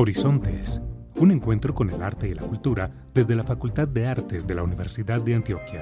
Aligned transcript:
Horizontes, 0.00 0.80
un 1.16 1.32
encuentro 1.32 1.74
con 1.74 1.90
el 1.90 2.00
arte 2.00 2.28
y 2.28 2.34
la 2.34 2.42
cultura 2.42 2.88
desde 3.12 3.34
la 3.34 3.42
Facultad 3.42 3.88
de 3.88 4.06
Artes 4.06 4.46
de 4.46 4.54
la 4.54 4.62
Universidad 4.62 5.20
de 5.20 5.34
Antioquia. 5.34 5.80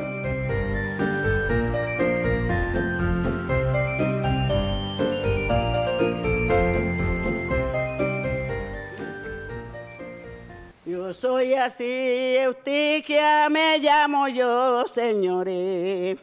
Yo 10.86 11.12
soy 11.12 11.52
así, 11.52 12.36
Eutiquia 12.38 13.50
me 13.50 13.78
llamo 13.80 14.28
yo, 14.28 14.86
señores. 14.86 16.18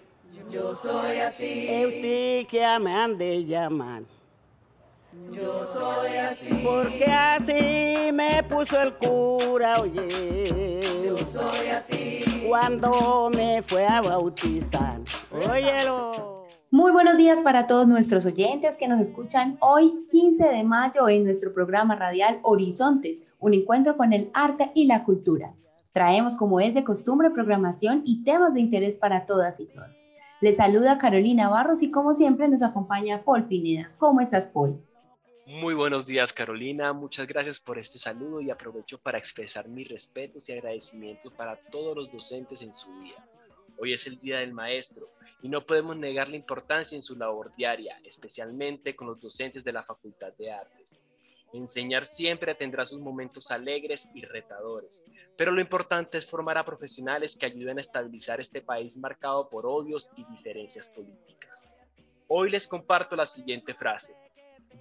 Yo 0.50 0.74
soy 0.74 1.18
así. 1.18 1.68
Eutiquia 1.70 2.80
me 2.80 2.96
han 2.96 3.20
de 3.20 3.46
llamar. 3.46 4.02
Yo 5.34 5.66
soy 5.66 6.16
así. 6.18 6.62
Porque 6.64 7.06
así 7.06 8.12
me 8.14 8.44
puso 8.44 8.80
el 8.80 8.94
cura, 8.94 9.82
oye. 9.82 10.82
Yo 11.06 11.18
soy 11.26 11.70
así. 11.70 12.46
Cuando 12.48 13.32
me 13.36 13.62
fue 13.64 13.88
a 13.88 14.02
bautizar. 14.02 15.00
Óyelo. 15.32 16.46
Muy 16.70 16.92
buenos 16.92 17.18
días 17.18 17.42
para 17.42 17.66
todos 17.66 17.88
nuestros 17.88 18.26
oyentes 18.28 18.78
que 18.78 18.88
nos 18.88 19.00
escuchan 19.00 19.58
hoy 19.60 20.06
15 20.12 20.44
de 20.44 20.64
mayo 20.64 21.10
en 21.10 21.24
nuestro 21.24 21.52
programa 21.52 21.96
radial 21.96 22.40
Horizontes, 22.44 23.22
un 23.40 23.56
encuentro 23.56 23.98
con 23.98 24.14
el 24.14 24.30
arte 24.34 24.72
y 24.76 24.86
la 24.86 25.04
cultura. 25.04 25.54
Traemos 25.94 26.36
como 26.36 26.60
es 26.60 26.76
de 26.76 26.84
costumbre 26.84 27.32
programación 27.32 28.04
y 28.06 28.24
temas 28.24 28.54
de 28.54 28.60
interés 28.60 28.96
para 28.98 29.26
todas 29.26 29.60
y 29.60 29.66
todos. 29.66 30.10
Les 30.42 30.58
saluda 30.58 31.00
Carolina 31.00 31.50
Barros 31.50 31.82
y 31.82 31.90
como 31.90 32.14
siempre 32.14 32.48
nos 32.48 32.62
acompaña 32.62 33.24
Paul 33.24 33.46
Pineda. 33.46 33.92
¿Cómo 33.98 34.20
estás, 34.20 34.48
Paul? 34.48 34.80
Muy 35.46 35.74
buenos 35.74 36.06
días 36.06 36.32
Carolina, 36.32 36.94
muchas 36.94 37.28
gracias 37.28 37.60
por 37.60 37.78
este 37.78 37.98
saludo 37.98 38.40
y 38.40 38.50
aprovecho 38.50 38.98
para 38.98 39.18
expresar 39.18 39.68
mis 39.68 39.90
respetos 39.90 40.48
y 40.48 40.54
agradecimientos 40.54 41.34
para 41.34 41.58
todos 41.58 41.98
los 41.98 42.10
docentes 42.10 42.62
en 42.62 42.74
su 42.74 42.90
día. 43.02 43.28
Hoy 43.78 43.92
es 43.92 44.08
el 44.08 44.22
Día 44.22 44.40
del 44.40 44.54
Maestro 44.54 45.10
y 45.42 45.50
no 45.50 45.66
podemos 45.66 45.98
negar 45.98 46.30
la 46.30 46.38
importancia 46.38 46.96
en 46.96 47.04
su 47.04 47.18
labor 47.18 47.54
diaria, 47.58 48.00
especialmente 48.06 48.96
con 48.96 49.08
los 49.08 49.20
docentes 49.20 49.66
de 49.66 49.74
la 49.74 49.84
Facultad 49.84 50.32
de 50.38 50.50
Artes. 50.50 51.02
Enseñar 51.52 52.06
siempre 52.06 52.56
tendrá 52.56 52.86
sus 52.86 53.00
momentos 53.00 53.52
alegres 53.52 54.10
y 54.16 54.22
retadores, 54.22 55.04
pero 55.36 55.52
lo 55.52 55.60
importante 55.60 56.18
es 56.18 56.26
formar 56.26 56.58
a 56.58 56.64
profesionales 56.64 57.36
que 57.36 57.48
ayuden 57.48 57.80
a 57.80 57.82
estabilizar 57.82 58.40
este 58.40 58.62
país 58.62 58.96
marcado 58.96 59.50
por 59.50 59.66
odios 59.66 60.10
y 60.16 60.24
diferencias 60.24 60.88
políticas. 60.88 61.70
Hoy 62.30 62.50
les 62.50 62.66
comparto 62.66 63.18
la 63.18 63.28
siguiente 63.28 63.74
frase. 63.74 64.16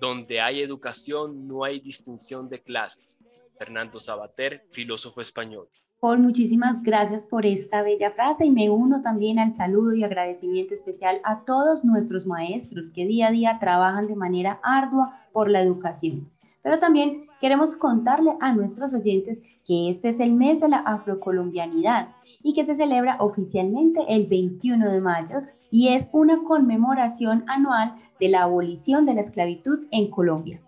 Donde 0.00 0.40
hay 0.40 0.60
educación 0.60 1.46
no 1.46 1.64
hay 1.64 1.80
distinción 1.80 2.48
de 2.48 2.60
clases. 2.60 3.18
Fernando 3.58 4.00
Sabater, 4.00 4.66
filósofo 4.70 5.20
español. 5.20 5.68
Paul, 6.02 6.18
muchísimas 6.18 6.82
gracias 6.82 7.26
por 7.26 7.46
esta 7.46 7.80
bella 7.82 8.10
frase 8.10 8.44
y 8.44 8.50
me 8.50 8.68
uno 8.68 9.02
también 9.02 9.38
al 9.38 9.52
saludo 9.52 9.94
y 9.94 10.02
agradecimiento 10.02 10.74
especial 10.74 11.20
a 11.22 11.44
todos 11.44 11.84
nuestros 11.84 12.26
maestros 12.26 12.90
que 12.90 13.06
día 13.06 13.28
a 13.28 13.30
día 13.30 13.58
trabajan 13.60 14.08
de 14.08 14.16
manera 14.16 14.58
ardua 14.64 15.16
por 15.32 15.48
la 15.48 15.60
educación. 15.60 16.28
Pero 16.60 16.80
también 16.80 17.26
queremos 17.40 17.76
contarle 17.76 18.32
a 18.40 18.52
nuestros 18.52 18.94
oyentes 18.94 19.38
que 19.64 19.90
este 19.90 20.08
es 20.08 20.18
el 20.18 20.32
mes 20.32 20.60
de 20.60 20.70
la 20.70 20.78
afrocolombianidad 20.78 22.08
y 22.42 22.52
que 22.54 22.64
se 22.64 22.74
celebra 22.74 23.18
oficialmente 23.20 24.00
el 24.08 24.26
21 24.26 24.90
de 24.90 25.00
mayo 25.00 25.42
y 25.72 25.88
es 25.88 26.06
una 26.12 26.44
conmemoración 26.44 27.44
anual 27.48 27.94
de 28.20 28.28
la 28.28 28.42
abolición 28.42 29.06
de 29.06 29.14
la 29.14 29.22
esclavitud 29.22 29.86
en 29.90 30.10
Colombia. 30.10 30.60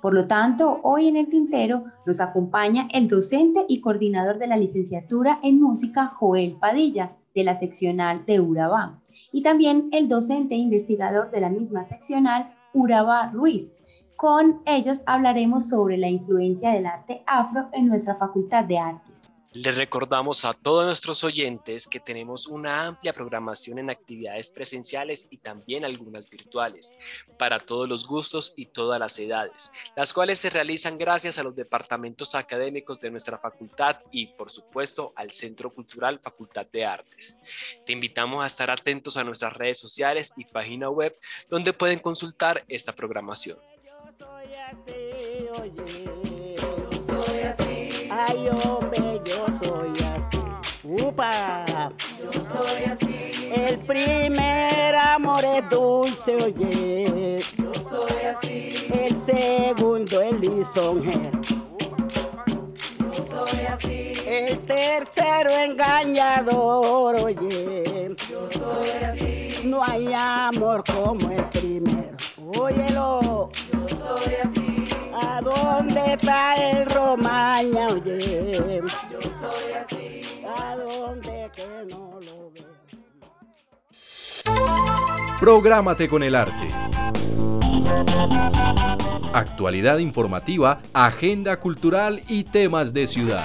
Por 0.00 0.14
lo 0.14 0.28
tanto, 0.28 0.78
hoy 0.84 1.08
en 1.08 1.16
el 1.16 1.28
Tintero 1.28 1.84
nos 2.06 2.20
acompaña 2.20 2.88
el 2.92 3.08
docente 3.08 3.64
y 3.68 3.80
coordinador 3.80 4.38
de 4.38 4.46
la 4.46 4.56
licenciatura 4.56 5.40
en 5.42 5.60
música, 5.60 6.06
Joel 6.06 6.56
Padilla, 6.60 7.16
de 7.34 7.42
la 7.42 7.56
seccional 7.56 8.24
de 8.24 8.40
Urabá, 8.40 9.00
y 9.32 9.42
también 9.42 9.88
el 9.90 10.08
docente 10.08 10.54
e 10.54 10.58
investigador 10.58 11.32
de 11.32 11.40
la 11.40 11.50
misma 11.50 11.84
seccional, 11.84 12.54
Urabá 12.72 13.30
Ruiz. 13.32 13.72
Con 14.16 14.60
ellos 14.64 15.02
hablaremos 15.06 15.68
sobre 15.68 15.96
la 15.96 16.08
influencia 16.08 16.70
del 16.70 16.86
arte 16.86 17.24
afro 17.26 17.68
en 17.72 17.88
nuestra 17.88 18.14
Facultad 18.14 18.64
de 18.64 18.78
Artes. 18.78 19.31
Les 19.54 19.76
recordamos 19.76 20.46
a 20.46 20.54
todos 20.54 20.86
nuestros 20.86 21.22
oyentes 21.24 21.86
que 21.86 22.00
tenemos 22.00 22.46
una 22.46 22.86
amplia 22.86 23.12
programación 23.12 23.78
en 23.78 23.90
actividades 23.90 24.48
presenciales 24.48 25.26
y 25.28 25.36
también 25.36 25.84
algunas 25.84 26.30
virtuales, 26.30 26.96
para 27.38 27.60
todos 27.60 27.86
los 27.86 28.06
gustos 28.06 28.54
y 28.56 28.66
todas 28.66 28.98
las 28.98 29.18
edades, 29.18 29.70
las 29.94 30.14
cuales 30.14 30.38
se 30.38 30.48
realizan 30.48 30.96
gracias 30.96 31.38
a 31.38 31.42
los 31.42 31.54
departamentos 31.54 32.34
académicos 32.34 32.98
de 33.00 33.10
nuestra 33.10 33.36
facultad 33.36 33.96
y, 34.10 34.28
por 34.28 34.50
supuesto, 34.50 35.12
al 35.16 35.32
Centro 35.32 35.70
Cultural 35.70 36.18
Facultad 36.18 36.66
de 36.72 36.86
Artes. 36.86 37.38
Te 37.84 37.92
invitamos 37.92 38.42
a 38.42 38.46
estar 38.46 38.70
atentos 38.70 39.18
a 39.18 39.24
nuestras 39.24 39.52
redes 39.52 39.78
sociales 39.78 40.32
y 40.34 40.46
página 40.46 40.88
web, 40.88 41.14
donde 41.50 41.74
pueden 41.74 41.98
consultar 41.98 42.64
esta 42.68 42.94
programación. 42.94 43.58
Yo 43.84 43.92
soy 44.18 44.54
así, 44.54 45.46
oye. 45.60 46.21
Primer 54.04 54.94
amor 54.94 55.44
es 55.44 55.68
dulce, 55.70 56.36
oye. 56.36 57.42
Yo 57.56 57.72
soy 57.82 58.22
así. 58.34 58.88
El 58.92 59.16
segundo 59.24 60.20
es 60.20 60.40
lisonjero. 60.40 61.40
Yo 62.98 63.26
soy 63.26 63.66
así. 63.66 64.14
El 64.26 64.58
tercero 64.60 65.50
engañador, 65.50 67.16
oye. 67.16 68.14
Yo 68.30 68.48
soy 68.50 68.88
así. 69.04 69.60
No 69.64 69.82
hay 69.82 70.12
amor 70.12 70.82
como 70.84 71.30
el 71.30 71.44
primero. 71.46 72.16
Óyelo. 72.58 73.50
Yo 73.72 73.96
soy 73.96 74.34
así. 74.42 74.88
¿A 75.14 75.40
dónde 75.40 76.14
está 76.14 76.54
el 76.54 76.86
romaña, 76.86 77.88
oye? 77.88 78.80
Yo 79.10 79.20
soy 79.40 79.72
así. 79.72 80.44
¿A 80.56 80.76
dónde 80.76 81.50
que 81.54 81.84
no 81.88 82.18
lo 82.20 82.41
Prográmate 85.42 86.06
con 86.06 86.22
el 86.22 86.36
arte. 86.36 86.68
Actualidad 89.32 89.98
informativa, 89.98 90.80
agenda 90.94 91.58
cultural 91.58 92.22
y 92.28 92.44
temas 92.44 92.94
de 92.94 93.08
ciudad. 93.08 93.44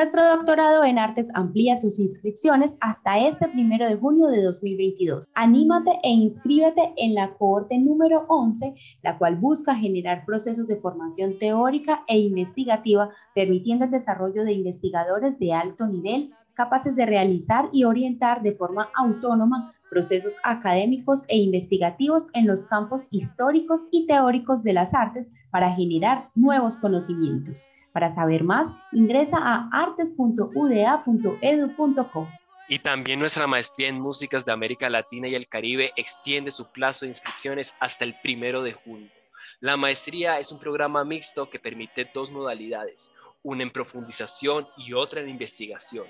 Nuestro 0.00 0.24
doctorado 0.24 0.82
en 0.82 0.98
artes 0.98 1.26
amplía 1.34 1.78
sus 1.78 1.98
inscripciones 1.98 2.78
hasta 2.80 3.18
este 3.18 3.46
primero 3.48 3.86
de 3.86 3.96
junio 3.96 4.28
de 4.28 4.42
2022. 4.42 5.26
Anímate 5.34 5.90
e 6.02 6.08
inscríbete 6.08 6.94
en 6.96 7.12
la 7.12 7.34
cohorte 7.34 7.76
número 7.76 8.24
11, 8.30 8.72
la 9.02 9.18
cual 9.18 9.36
busca 9.36 9.74
generar 9.74 10.24
procesos 10.24 10.66
de 10.66 10.80
formación 10.80 11.38
teórica 11.38 12.02
e 12.08 12.18
investigativa, 12.18 13.10
permitiendo 13.34 13.84
el 13.84 13.90
desarrollo 13.90 14.42
de 14.42 14.54
investigadores 14.54 15.38
de 15.38 15.52
alto 15.52 15.86
nivel 15.86 16.32
capaces 16.54 16.96
de 16.96 17.04
realizar 17.04 17.68
y 17.70 17.84
orientar 17.84 18.40
de 18.40 18.52
forma 18.52 18.88
autónoma 18.96 19.74
procesos 19.90 20.34
académicos 20.44 21.26
e 21.28 21.36
investigativos 21.36 22.28
en 22.32 22.46
los 22.46 22.64
campos 22.64 23.06
históricos 23.10 23.86
y 23.90 24.06
teóricos 24.06 24.62
de 24.62 24.72
las 24.72 24.94
artes 24.94 25.26
para 25.50 25.74
generar 25.74 26.30
nuevos 26.34 26.78
conocimientos. 26.78 27.68
Para 27.92 28.10
saber 28.10 28.44
más, 28.44 28.68
ingresa 28.92 29.38
a 29.38 29.68
artes.uda.edu.co. 29.72 32.28
Y 32.68 32.78
también 32.78 33.18
nuestra 33.18 33.48
maestría 33.48 33.88
en 33.88 34.00
músicas 34.00 34.44
de 34.44 34.52
América 34.52 34.88
Latina 34.88 35.26
y 35.26 35.34
el 35.34 35.48
Caribe 35.48 35.90
extiende 35.96 36.52
su 36.52 36.70
plazo 36.70 37.04
de 37.04 37.10
inscripciones 37.10 37.74
hasta 37.80 38.04
el 38.04 38.14
primero 38.22 38.62
de 38.62 38.74
junio. 38.74 39.10
La 39.58 39.76
maestría 39.76 40.38
es 40.38 40.52
un 40.52 40.60
programa 40.60 41.04
mixto 41.04 41.50
que 41.50 41.58
permite 41.58 42.08
dos 42.14 42.30
modalidades, 42.30 43.12
una 43.42 43.64
en 43.64 43.70
profundización 43.70 44.68
y 44.76 44.92
otra 44.92 45.20
en 45.20 45.28
investigación. 45.28 46.06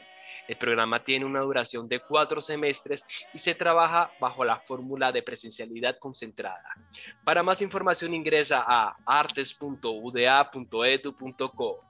El 0.51 0.57
programa 0.57 1.05
tiene 1.05 1.25
una 1.25 1.43
duración 1.43 1.89
de 1.89 2.01
cuatro 2.01 2.43
semestres 2.43 3.07
y 3.33 3.39
se 3.39 3.55
trabaja 3.55 4.11
bajo 4.19 4.45
la 4.45 4.57
fórmula 4.57 5.13
de 5.13 5.23
presencialidad 5.23 5.97
concentrada. 5.99 6.75
Para 7.23 7.45
más 7.45 7.63
información 7.63 8.13
ingresa 8.15 8.65
a 8.67 8.97
artes.uda.edu.co. 9.07 11.85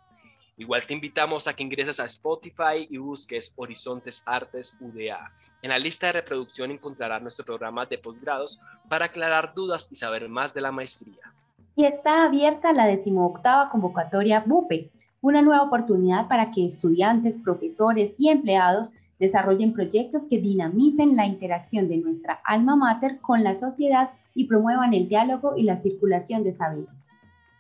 Igual 0.59 0.87
te 0.87 0.93
invitamos 0.93 1.49
a 1.49 1.55
que 1.55 1.63
ingreses 1.63 2.01
a 2.01 2.05
Spotify 2.05 2.87
y 2.91 2.99
busques 2.99 3.55
Horizontes 3.57 4.23
Artes 4.27 4.77
UDA. 4.79 5.33
En 5.63 5.71
la 5.71 5.79
lista 5.79 6.09
de 6.09 6.13
reproducción 6.13 6.71
encontrará 6.71 7.19
nuestro 7.19 7.47
programa 7.47 7.87
de 7.87 7.97
posgrados 7.97 8.61
para 8.91 9.07
aclarar 9.07 9.55
dudas 9.55 9.89
y 9.91 9.97
saber 9.97 10.29
más 10.29 10.53
de 10.53 10.61
la 10.61 10.71
maestría. 10.71 11.33
Y 11.77 11.87
está 11.87 12.25
abierta 12.25 12.75
la 12.75 12.85
decimoctava 12.85 13.71
convocatoria 13.71 14.45
BUPE, 14.45 14.91
una 15.23 15.43
nueva 15.43 15.63
oportunidad 15.63 16.29
para 16.29 16.51
que 16.51 16.65
estudiantes, 16.65 17.39
profesores 17.39 18.15
y 18.19 18.29
empleados 18.29 18.93
desarrollen 19.19 19.75
proyectos 19.75 20.27
que 20.27 20.41
dinamicen 20.41 21.15
la 21.15 21.27
interacción 21.27 21.89
de 21.89 21.99
nuestra 21.99 22.41
alma 22.45 22.75
mater 22.75 23.21
con 23.21 23.45
la 23.45 23.55
sociedad 23.55 24.11
y 24.35 24.47
promuevan 24.47 24.95
el 24.95 25.09
diálogo 25.09 25.57
y 25.57 25.65
la 25.65 25.77
circulación 25.77 26.43
de 26.43 26.53
saberes. 26.53 27.11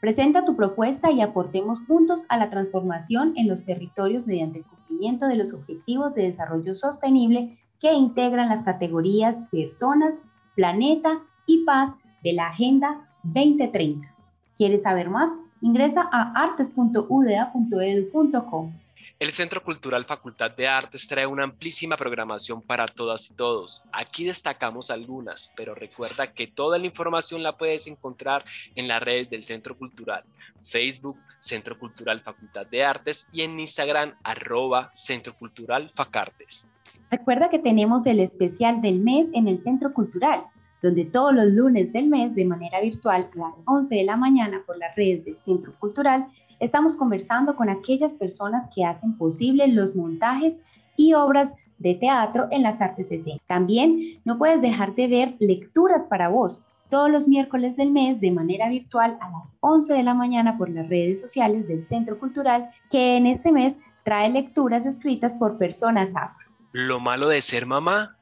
Presenta 0.00 0.46
tu 0.46 0.56
propuesta 0.56 1.10
y 1.10 1.20
aportemos 1.20 1.82
juntos 1.86 2.24
a 2.30 2.38
la 2.38 2.48
transformación 2.48 3.34
en 3.36 3.48
los 3.48 3.66
territorios 3.66 4.26
mediante 4.26 4.60
el 4.60 4.64
cumplimiento 4.64 5.26
de 5.26 5.36
los 5.36 5.52
objetivos 5.52 6.14
de 6.14 6.22
desarrollo 6.22 6.74
sostenible 6.74 7.58
que 7.78 7.92
integran 7.92 8.48
las 8.48 8.62
categorías 8.62 9.36
personas, 9.50 10.14
planeta 10.54 11.20
y 11.46 11.64
paz 11.64 11.94
de 12.22 12.32
la 12.32 12.48
Agenda 12.48 13.08
2030. 13.24 14.08
¿Quieres 14.56 14.82
saber 14.82 15.10
más? 15.10 15.34
Ingresa 15.60 16.08
a 16.10 16.32
artes.uda.edu.com. 16.42 18.72
El 19.20 19.32
Centro 19.32 19.62
Cultural 19.62 20.06
Facultad 20.06 20.50
de 20.52 20.66
Artes 20.66 21.06
trae 21.06 21.26
una 21.26 21.44
amplísima 21.44 21.98
programación 21.98 22.62
para 22.62 22.88
todas 22.88 23.30
y 23.30 23.34
todos. 23.34 23.82
Aquí 23.92 24.24
destacamos 24.24 24.90
algunas, 24.90 25.52
pero 25.54 25.74
recuerda 25.74 26.32
que 26.32 26.46
toda 26.46 26.78
la 26.78 26.86
información 26.86 27.42
la 27.42 27.58
puedes 27.58 27.86
encontrar 27.86 28.42
en 28.74 28.88
las 28.88 29.02
redes 29.02 29.28
del 29.28 29.44
Centro 29.44 29.76
Cultural, 29.76 30.24
Facebook, 30.70 31.18
Centro 31.38 31.78
Cultural 31.78 32.22
Facultad 32.22 32.66
de 32.66 32.82
Artes 32.82 33.28
y 33.30 33.42
en 33.42 33.60
Instagram, 33.60 34.14
arroba 34.22 34.88
Centro 34.94 35.36
Cultural 35.36 35.92
Facartes. 35.94 36.66
Recuerda 37.10 37.50
que 37.50 37.58
tenemos 37.58 38.06
el 38.06 38.20
especial 38.20 38.80
del 38.80 39.00
mes 39.00 39.26
en 39.34 39.48
el 39.48 39.62
Centro 39.62 39.92
Cultural 39.92 40.44
donde 40.82 41.04
todos 41.04 41.34
los 41.34 41.48
lunes 41.48 41.92
del 41.92 42.08
mes, 42.08 42.34
de 42.34 42.44
manera 42.44 42.80
virtual, 42.80 43.28
a 43.34 43.38
las 43.38 43.54
11 43.64 43.94
de 43.94 44.04
la 44.04 44.16
mañana 44.16 44.62
por 44.66 44.78
las 44.78 44.94
redes 44.96 45.24
del 45.24 45.38
Centro 45.38 45.72
Cultural, 45.78 46.26
estamos 46.58 46.96
conversando 46.96 47.56
con 47.56 47.68
aquellas 47.68 48.12
personas 48.12 48.64
que 48.74 48.84
hacen 48.84 49.16
posible 49.16 49.66
los 49.68 49.96
montajes 49.96 50.54
y 50.96 51.14
obras 51.14 51.52
de 51.78 51.94
teatro 51.94 52.48
en 52.50 52.62
las 52.62 52.80
artes 52.80 53.10
escénicas. 53.10 53.46
También 53.46 54.20
no 54.24 54.38
puedes 54.38 54.60
dejar 54.60 54.94
de 54.94 55.08
ver 55.08 55.34
lecturas 55.38 56.04
para 56.04 56.28
vos 56.28 56.64
todos 56.90 57.10
los 57.10 57.28
miércoles 57.28 57.76
del 57.76 57.90
mes 57.90 58.20
de 58.20 58.32
manera 58.32 58.68
virtual 58.68 59.16
a 59.20 59.30
las 59.30 59.56
11 59.60 59.94
de 59.94 60.02
la 60.02 60.12
mañana 60.12 60.58
por 60.58 60.68
las 60.68 60.88
redes 60.88 61.20
sociales 61.20 61.66
del 61.68 61.84
Centro 61.84 62.18
Cultural, 62.18 62.70
que 62.90 63.16
en 63.16 63.26
este 63.26 63.52
mes 63.52 63.78
trae 64.04 64.28
lecturas 64.28 64.84
escritas 64.84 65.32
por 65.34 65.56
personas 65.56 66.10
afro. 66.14 66.48
Lo 66.72 67.00
malo 67.00 67.28
de 67.28 67.40
ser 67.40 67.64
mamá, 67.64 68.16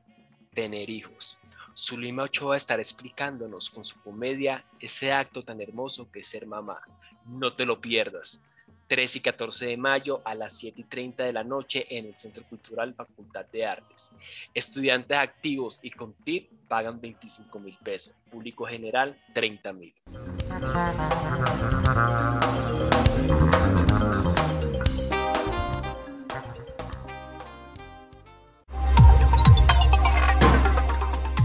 tener 0.55 0.91
hijos. 0.91 1.39
Zulima 1.79 2.25
Ochoa 2.25 2.57
estará 2.57 2.83
explicándonos 2.83 3.71
con 3.71 3.85
su 3.85 4.03
comedia 4.03 4.65
ese 4.81 5.13
acto 5.13 5.45
tan 5.45 5.61
hermoso 5.61 6.11
que 6.11 6.21
es 6.21 6.27
ser 6.27 6.45
mamá. 6.45 6.81
No 7.25 7.55
te 7.55 7.65
lo 7.65 7.81
pierdas. 7.81 8.43
13 8.89 9.19
y 9.19 9.21
14 9.21 9.67
de 9.67 9.77
mayo 9.77 10.21
a 10.25 10.35
las 10.35 10.59
7 10.59 10.81
y 10.81 10.85
30 10.85 11.23
de 11.23 11.33
la 11.33 11.45
noche 11.45 11.87
en 11.89 12.07
el 12.07 12.15
Centro 12.17 12.43
Cultural 12.45 12.95
Facultad 12.95 13.47
de 13.53 13.65
Artes. 13.65 14.11
Estudiantes 14.53 15.17
activos 15.17 15.79
y 15.81 15.91
con 15.91 16.15
TIP 16.15 16.51
pagan 16.67 17.01
25 17.01 17.61
mil 17.61 17.79
pesos. 17.85 18.13
Público 18.29 18.67
general 18.67 19.17
30 19.33 19.73
mil. 19.73 19.95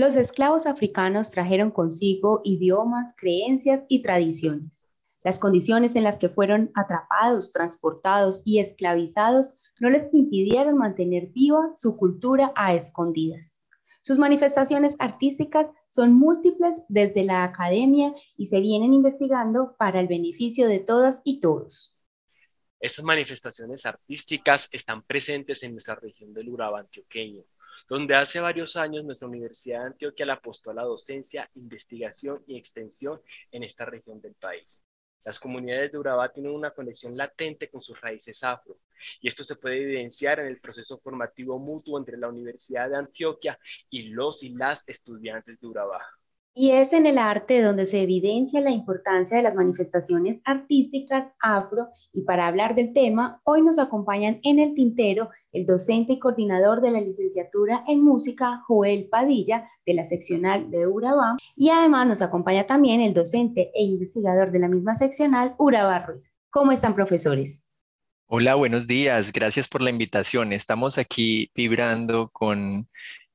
Los 0.00 0.16
esclavos 0.16 0.64
africanos 0.64 1.28
trajeron 1.28 1.70
consigo 1.70 2.40
idiomas, 2.42 3.14
creencias 3.18 3.82
y 3.86 4.00
tradiciones. 4.00 4.90
Las 5.22 5.38
condiciones 5.38 5.94
en 5.94 6.04
las 6.04 6.18
que 6.18 6.30
fueron 6.30 6.70
atrapados, 6.74 7.52
transportados 7.52 8.40
y 8.46 8.60
esclavizados 8.60 9.58
no 9.78 9.90
les 9.90 10.08
impidieron 10.14 10.78
mantener 10.78 11.26
viva 11.26 11.72
su 11.76 11.98
cultura 11.98 12.50
a 12.56 12.72
escondidas. 12.72 13.58
Sus 14.00 14.16
manifestaciones 14.16 14.96
artísticas 15.00 15.68
son 15.90 16.14
múltiples 16.14 16.80
desde 16.88 17.22
la 17.22 17.44
academia 17.44 18.14
y 18.38 18.46
se 18.46 18.62
vienen 18.62 18.94
investigando 18.94 19.76
para 19.78 20.00
el 20.00 20.08
beneficio 20.08 20.66
de 20.66 20.78
todas 20.78 21.20
y 21.24 21.40
todos. 21.40 21.94
Estas 22.80 23.04
manifestaciones 23.04 23.84
artísticas 23.84 24.66
están 24.72 25.02
presentes 25.02 25.62
en 25.62 25.72
nuestra 25.72 25.96
región 25.96 26.32
del 26.32 26.48
Urabá 26.48 26.80
antioqueño, 26.80 27.44
donde 27.88 28.14
hace 28.14 28.40
varios 28.40 28.76
años 28.76 29.04
nuestra 29.04 29.28
Universidad 29.28 29.80
de 29.80 29.86
Antioquia 29.86 30.26
le 30.26 30.32
apostó 30.32 30.70
a 30.70 30.74
la 30.74 30.82
docencia, 30.82 31.50
investigación 31.54 32.42
y 32.46 32.56
extensión 32.56 33.20
en 33.50 33.64
esta 33.64 33.84
región 33.84 34.20
del 34.20 34.34
país. 34.34 34.84
Las 35.24 35.38
comunidades 35.38 35.92
de 35.92 35.98
Urabá 35.98 36.32
tienen 36.32 36.52
una 36.52 36.70
conexión 36.70 37.16
latente 37.16 37.68
con 37.68 37.82
sus 37.82 38.00
raíces 38.00 38.42
afro, 38.42 38.78
y 39.20 39.28
esto 39.28 39.44
se 39.44 39.56
puede 39.56 39.82
evidenciar 39.82 40.40
en 40.40 40.46
el 40.46 40.58
proceso 40.60 40.98
formativo 40.98 41.58
mutuo 41.58 41.98
entre 41.98 42.16
la 42.16 42.28
Universidad 42.28 42.88
de 42.88 42.96
Antioquia 42.96 43.58
y 43.90 44.04
los 44.04 44.42
y 44.42 44.50
las 44.50 44.88
estudiantes 44.88 45.60
de 45.60 45.66
Urabá. 45.66 46.19
Y 46.52 46.72
es 46.72 46.92
en 46.92 47.06
el 47.06 47.16
arte 47.16 47.62
donde 47.62 47.86
se 47.86 48.02
evidencia 48.02 48.60
la 48.60 48.72
importancia 48.72 49.36
de 49.36 49.42
las 49.44 49.54
manifestaciones 49.54 50.40
artísticas 50.44 51.32
afro. 51.40 51.88
Y 52.12 52.22
para 52.22 52.48
hablar 52.48 52.74
del 52.74 52.92
tema, 52.92 53.40
hoy 53.44 53.62
nos 53.62 53.78
acompañan 53.78 54.40
en 54.42 54.58
el 54.58 54.74
tintero 54.74 55.30
el 55.52 55.64
docente 55.64 56.14
y 56.14 56.18
coordinador 56.18 56.80
de 56.80 56.90
la 56.90 57.00
licenciatura 57.00 57.84
en 57.86 58.02
música, 58.02 58.62
Joel 58.66 59.08
Padilla, 59.08 59.64
de 59.86 59.94
la 59.94 60.04
seccional 60.04 60.70
de 60.70 60.88
Urabá. 60.88 61.36
Y 61.54 61.70
además 61.70 62.08
nos 62.08 62.22
acompaña 62.22 62.64
también 62.64 63.00
el 63.00 63.14
docente 63.14 63.70
e 63.74 63.84
investigador 63.84 64.50
de 64.50 64.58
la 64.58 64.68
misma 64.68 64.96
seccional, 64.96 65.54
Urabá 65.56 66.00
Ruiz. 66.00 66.32
¿Cómo 66.50 66.72
están, 66.72 66.96
profesores? 66.96 67.68
Hola, 68.32 68.54
buenos 68.54 68.86
días. 68.86 69.32
Gracias 69.32 69.68
por 69.68 69.82
la 69.82 69.90
invitación. 69.90 70.52
Estamos 70.52 70.98
aquí 70.98 71.50
vibrando 71.54 72.28
con 72.32 72.88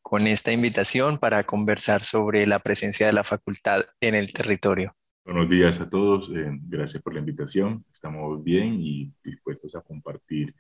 con 0.08 0.28
esta 0.28 0.52
invitación 0.52 1.18
para 1.18 1.44
conversar 1.46 2.04
sobre 2.04 2.46
la 2.46 2.60
presencia 2.60 3.08
de 3.08 3.14
la 3.14 3.24
facultad 3.24 3.86
en 4.00 4.14
el 4.14 4.32
territorio. 4.32 4.92
Buenos 5.26 5.50
días 5.50 5.82
a 5.82 5.90
todos, 5.90 6.30
eh, 6.30 6.46
gracias 6.62 7.02
por 7.02 7.16
la 7.16 7.22
invitación. 7.22 7.84
Estamos 7.92 8.44
bien 8.44 8.76
y 8.80 9.12
dispuestos 9.24 9.76
a 9.76 9.82
compartir 9.82 10.54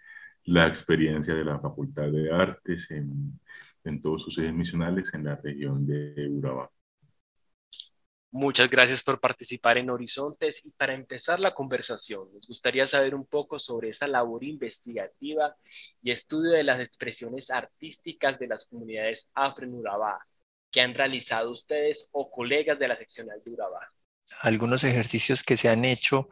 la 0.45 0.65
experiencia 0.65 1.35
de 1.35 1.45
la 1.45 1.59
Facultad 1.59 2.11
de 2.11 2.33
Artes 2.33 2.89
en, 2.89 3.39
en 3.83 4.01
todos 4.01 4.23
sus 4.23 4.35
ejes 4.39 4.51
misionales 4.51 5.13
en 5.13 5.25
la 5.25 5.35
región 5.35 5.85
de 5.85 6.27
Urabá. 6.27 6.71
Muchas 8.37 8.69
gracias 8.69 9.01
por 9.01 9.21
participar 9.21 9.77
en 9.77 9.89
Horizontes 9.89 10.65
y 10.65 10.71
para 10.71 10.93
empezar 10.93 11.39
la 11.39 11.53
conversación, 11.53 12.27
nos 12.33 12.45
gustaría 12.45 12.85
saber 12.85 13.15
un 13.15 13.25
poco 13.25 13.59
sobre 13.59 13.87
esa 13.87 14.09
labor 14.09 14.43
investigativa 14.43 15.55
y 16.03 16.11
estudio 16.11 16.51
de 16.51 16.65
las 16.65 16.81
expresiones 16.81 17.49
artísticas 17.49 18.37
de 18.37 18.47
las 18.47 18.65
comunidades 18.65 19.29
afro 19.33 19.65
en 19.65 19.75
Urabá 19.75 20.27
que 20.69 20.81
han 20.81 20.93
realizado 20.93 21.49
ustedes 21.49 22.09
o 22.11 22.29
colegas 22.29 22.77
de 22.77 22.89
la 22.89 22.97
seccional 22.97 23.41
de 23.45 23.51
Urabá. 23.51 23.89
Algunos 24.41 24.83
ejercicios 24.83 25.41
que 25.41 25.55
se 25.55 25.69
han 25.69 25.85
hecho 25.85 26.27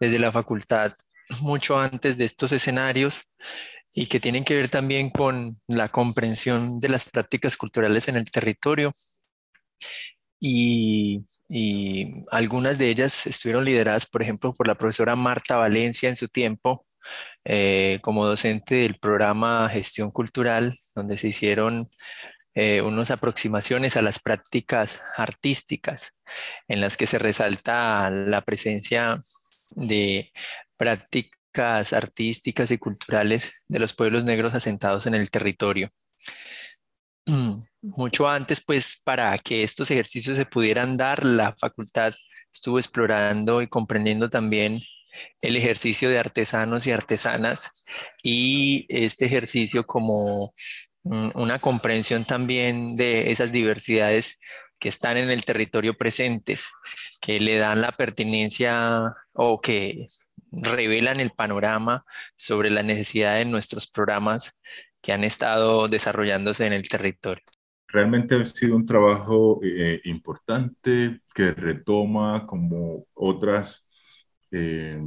desde 0.00 0.18
la 0.18 0.32
facultad 0.32 0.94
mucho 1.42 1.78
antes 1.78 2.16
de 2.16 2.24
estos 2.24 2.52
escenarios 2.52 3.28
y 3.94 4.06
que 4.06 4.20
tienen 4.20 4.44
que 4.44 4.56
ver 4.56 4.70
también 4.70 5.10
con 5.10 5.60
la 5.66 5.90
comprensión 5.90 6.80
de 6.80 6.88
las 6.88 7.10
prácticas 7.10 7.58
culturales 7.58 8.08
en 8.08 8.16
el 8.16 8.30
territorio 8.30 8.94
y, 10.44 11.24
algunas 12.30 12.76
de 12.78 12.88
ellas 12.90 13.26
estuvieron 13.26 13.64
lideradas, 13.64 14.06
por 14.06 14.22
ejemplo, 14.22 14.52
por 14.52 14.66
la 14.66 14.74
profesora 14.76 15.14
Marta 15.14 15.56
Valencia 15.56 16.08
en 16.08 16.16
su 16.16 16.28
tiempo, 16.28 16.84
eh, 17.44 18.00
como 18.02 18.26
docente 18.26 18.76
del 18.76 18.98
programa 18.98 19.68
Gestión 19.68 20.10
Cultural, 20.10 20.76
donde 20.96 21.18
se 21.18 21.28
hicieron 21.28 21.90
eh, 22.54 22.82
unas 22.82 23.10
aproximaciones 23.12 23.96
a 23.96 24.02
las 24.02 24.18
prácticas 24.18 25.02
artísticas, 25.16 26.16
en 26.68 26.80
las 26.80 26.96
que 26.96 27.06
se 27.06 27.18
resalta 27.18 28.10
la 28.10 28.40
presencia 28.42 29.20
de 29.76 30.32
prácticas 30.76 31.92
artísticas 31.92 32.70
y 32.72 32.78
culturales 32.78 33.52
de 33.68 33.78
los 33.78 33.94
pueblos 33.94 34.24
negros 34.24 34.54
asentados 34.54 35.06
en 35.06 35.14
el 35.14 35.30
territorio. 35.30 35.90
mucho 37.82 38.28
antes, 38.28 38.62
pues 38.64 39.00
para 39.04 39.36
que 39.38 39.62
estos 39.62 39.90
ejercicios 39.90 40.36
se 40.36 40.46
pudieran 40.46 40.96
dar, 40.96 41.24
la 41.26 41.52
facultad 41.52 42.14
estuvo 42.52 42.78
explorando 42.78 43.62
y 43.62 43.68
comprendiendo 43.68 44.30
también 44.30 44.80
el 45.40 45.56
ejercicio 45.56 46.08
de 46.08 46.18
artesanos 46.18 46.86
y 46.86 46.92
artesanas 46.92 47.84
y 48.22 48.86
este 48.88 49.26
ejercicio 49.26 49.86
como 49.86 50.54
una 51.02 51.58
comprensión 51.58 52.24
también 52.24 52.96
de 52.96 53.32
esas 53.32 53.52
diversidades 53.52 54.38
que 54.78 54.88
están 54.88 55.16
en 55.16 55.30
el 55.30 55.44
territorio 55.44 55.96
presentes, 55.96 56.68
que 57.20 57.40
le 57.40 57.58
dan 57.58 57.80
la 57.80 57.92
pertinencia 57.92 59.14
o 59.32 59.60
que 59.60 60.06
revelan 60.52 61.20
el 61.20 61.30
panorama 61.30 62.04
sobre 62.36 62.70
la 62.70 62.82
necesidad 62.82 63.36
de 63.36 63.44
nuestros 63.44 63.86
programas 63.86 64.52
que 65.00 65.12
han 65.12 65.24
estado 65.24 65.88
desarrollándose 65.88 66.66
en 66.66 66.72
el 66.72 66.86
territorio. 66.88 67.44
Realmente 67.92 68.34
ha 68.34 68.44
sido 68.46 68.76
un 68.76 68.86
trabajo 68.86 69.60
eh, 69.62 70.00
importante 70.04 71.20
que 71.34 71.52
retoma 71.52 72.46
como 72.46 73.06
otras 73.12 73.86
eh, 74.50 74.98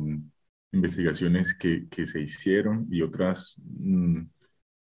investigaciones 0.72 1.58
que, 1.58 1.88
que, 1.90 2.06
se 2.06 2.22
hicieron 2.22 2.88
y 2.92 3.02
otras 3.02 3.56
mm, 3.58 4.22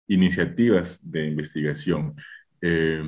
iniciativas 0.07 1.09
de 1.09 1.27
investigación. 1.27 2.15
Eh, 2.61 3.01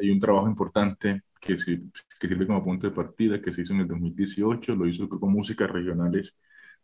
hay 0.00 0.10
un 0.10 0.20
trabajo 0.20 0.48
importante 0.48 1.22
que, 1.40 1.56
sirve 1.58 2.46
como 2.46 2.64
punto 2.64 2.88
de 2.88 2.94
partida 2.94 3.40
que 3.40 3.52
se 3.52 3.62
hizo 3.62 3.72
en 3.74 3.80
el 3.80 3.88
2018, 3.88 4.74
lo 4.74 4.88
hizo 4.88 5.08
con 5.08 5.32
músicas 5.32 5.70
regionales 5.70 6.40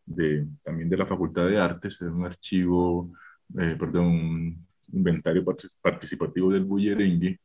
de, 0.06 0.46
también 0.62 0.88
de 0.88 0.96
la 0.98 1.06
Facultad 1.06 1.48
de 1.48 1.58
Artes, 1.58 1.94
es 1.94 2.02
un 2.02 2.24
archivo, 2.26 3.12
perdón, 3.52 4.66
inventario 4.92 5.44
participativo 5.82 6.52
del 6.52 6.64
bullerengue, 6.64 7.40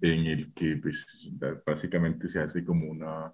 en 0.00 0.26
el 0.26 0.52
que 0.52 0.76
pues, 0.82 1.30
básicamente 1.64 2.28
se 2.28 2.40
hace 2.40 2.64
como 2.64 2.90
una, 2.90 3.32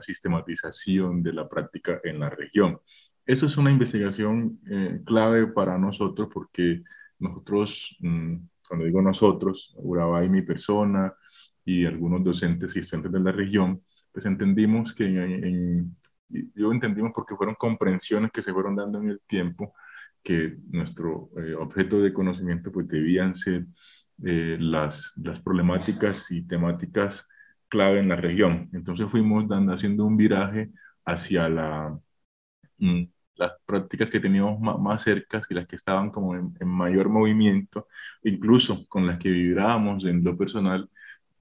sistematización 0.00 1.20
de 1.20 1.32
la 1.32 1.48
práctica 1.48 2.00
en 2.04 2.20
la 2.20 2.30
región. 2.30 2.78
Eso 3.26 3.46
es 3.46 3.56
una 3.56 3.72
investigación 3.72 4.60
eh, 4.70 5.00
clave 5.04 5.48
para 5.48 5.76
nosotros 5.78 6.28
porque 6.32 6.84
nosotros, 7.18 7.96
mm, 7.98 8.36
cuando 8.68 8.86
digo 8.86 9.02
nosotros, 9.02 9.74
Urabá 9.78 10.24
y 10.24 10.28
mi 10.28 10.42
persona 10.42 11.12
y 11.64 11.86
algunos 11.86 12.22
docentes 12.22 12.76
y 12.76 12.78
estudiantes 12.78 13.12
de 13.12 13.20
la 13.20 13.32
región, 13.32 13.82
pues 14.12 14.26
entendimos 14.26 14.94
que 14.94 15.12
yo 16.54 16.72
entendimos 16.72 17.12
porque 17.14 17.36
fueron 17.36 17.56
comprensiones 17.56 18.30
que 18.30 18.42
se 18.42 18.52
fueron 18.52 18.76
dando 18.76 19.00
en 19.00 19.10
el 19.10 19.20
tiempo 19.26 19.74
que 20.22 20.56
nuestro 20.70 21.30
eh, 21.36 21.54
objeto 21.54 22.00
de 22.00 22.12
conocimiento 22.12 22.70
pues 22.72 22.88
debían 22.88 23.34
ser 23.34 23.66
eh, 24.24 24.56
las, 24.60 25.12
las 25.16 25.40
problemáticas 25.40 26.30
y 26.30 26.42
temáticas 26.42 27.28
clave 27.68 28.00
en 28.00 28.08
la 28.08 28.16
región. 28.16 28.68
Entonces 28.72 29.10
fuimos 29.10 29.48
dando, 29.48 29.72
haciendo 29.72 30.04
un 30.04 30.16
viraje 30.16 30.70
hacia 31.04 31.48
la, 31.48 31.98
mm, 32.78 33.04
las 33.40 33.52
prácticas 33.66 34.10
que 34.10 34.20
teníamos 34.20 34.60
más, 34.60 35.02
cercas 35.02 35.46
y 35.50 35.54
las 35.54 35.66
que 35.66 35.76
estaban 35.76 36.10
como 36.10 36.36
en, 36.36 36.54
mayor 36.68 37.08
movimiento, 37.08 37.88
incluso 38.22 38.86
con 38.88 39.06
las 39.06 39.18
que 39.18 39.30
vibrábamos 39.30 40.04
en 40.04 40.22
lo 40.24 40.36
personal. 40.36 40.90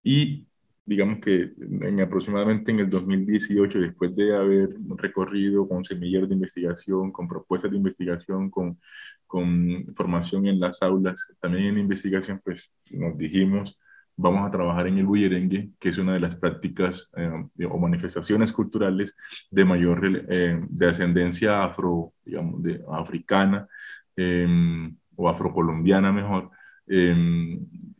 Y 0.03 0.47
digamos 0.89 1.19
que 1.19 1.53
en 1.59 2.01
aproximadamente 2.01 2.71
en 2.71 2.79
el 2.79 2.89
2018, 2.89 3.79
después 3.79 4.15
de 4.15 4.35
haber 4.35 4.69
recorrido 4.97 5.67
con 5.67 5.85
semilleros 5.85 6.27
de 6.27 6.33
investigación, 6.33 7.11
con 7.11 7.27
propuestas 7.27 7.69
de 7.69 7.77
investigación, 7.77 8.49
con, 8.49 8.79
con 9.27 9.85
formación 9.93 10.47
en 10.47 10.59
las 10.59 10.81
aulas, 10.81 11.31
también 11.39 11.65
en 11.65 11.77
investigación, 11.77 12.41
pues 12.43 12.73
nos 12.89 13.15
dijimos, 13.19 13.79
vamos 14.15 14.47
a 14.47 14.49
trabajar 14.49 14.87
en 14.87 14.97
el 14.97 15.05
bullerengue, 15.05 15.69
que 15.79 15.89
es 15.89 15.97
una 15.99 16.13
de 16.13 16.21
las 16.21 16.35
prácticas 16.35 17.11
eh, 17.15 17.65
o 17.69 17.77
manifestaciones 17.77 18.51
culturales 18.51 19.15
de 19.51 19.65
mayor 19.65 20.23
eh, 20.27 20.59
de 20.67 20.89
ascendencia 20.89 21.65
afro, 21.65 22.13
digamos, 22.25 22.63
africana 22.91 23.67
em, 24.15 24.97
o 25.15 25.29
afrocolombiana 25.29 26.11
mejor, 26.11 26.49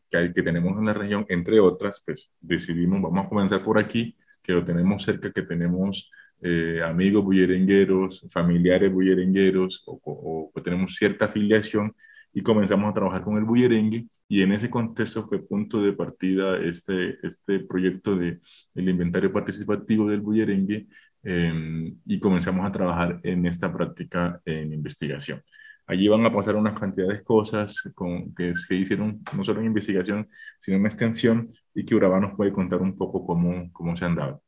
que, 0.10 0.32
que, 0.34 0.44
tenemos 0.44 0.78
en 0.78 0.86
la 0.86 0.94
región, 0.94 1.26
entre 1.30 1.60
otras, 1.60 2.04
pues 2.06 2.32
decidimos, 2.40 3.02
vamos 3.02 3.26
a 3.26 3.30
comenzar 3.30 3.64
por 3.64 3.80
aquí, 3.80 4.16
que 4.42 4.54
lo 4.54 4.64
tenemos 4.64 5.04
cerca, 5.04 5.32
que 5.32 5.44
tenemos 5.44 6.12
eh, 6.42 6.82
amigos 6.84 7.24
bullerengueros, 7.24 8.26
familiares 8.32 8.92
bullerengueros, 8.92 9.84
o, 9.86 10.52
o 10.54 10.62
tenemos 10.62 10.96
cierta 10.96 11.26
afiliación, 11.26 11.94
y 12.34 12.42
comenzamos 12.42 12.90
a 12.90 12.94
trabajar 12.94 13.24
con 13.24 13.38
el 13.38 13.44
bullerengue 13.44 14.08
y 14.28 14.42
en 14.42 14.52
ese 14.52 14.70
contexto 14.70 15.24
fue 15.24 15.46
punto 15.46 15.82
de 15.82 15.94
partida 15.94 16.58
este, 16.58 17.18
este 17.26 17.60
proyecto 17.60 18.16
de 18.16 18.40
el 18.76 18.90
inventario 18.90 19.32
participativo 19.34 20.10
del 20.10 20.22
bullerengue 20.22 20.88
em, 21.24 21.98
y 22.06 22.20
comenzamos 22.20 22.66
a 22.66 22.72
trabajar 22.72 23.20
en 23.24 23.46
esta 23.46 23.74
práctica 23.74 24.42
en 24.46 24.74
investigación. 24.74 25.42
Allí 25.90 26.08
van 26.08 26.24
a 26.24 26.32
pasar 26.32 26.56
unas 26.56 26.80
cantidades 26.80 27.18
de 27.18 27.24
cosas 27.24 27.82
con, 27.96 28.32
que 28.36 28.56
se 28.56 28.76
hicieron 28.76 29.24
no 29.36 29.44
solo 29.44 29.60
en 29.60 29.66
investigación, 29.66 30.30
sino 30.60 30.78
en 30.78 30.86
extensión 30.86 31.50
y 31.74 31.84
que 31.84 31.96
Urabá 31.96 32.20
nos 32.20 32.36
puede 32.36 32.54
contar 32.54 32.80
un 32.80 32.96
poco 32.96 33.26
cómo, 33.26 33.74
cómo 33.74 33.98
se 33.98 34.06
han 34.06 34.16
dado. 34.16 34.44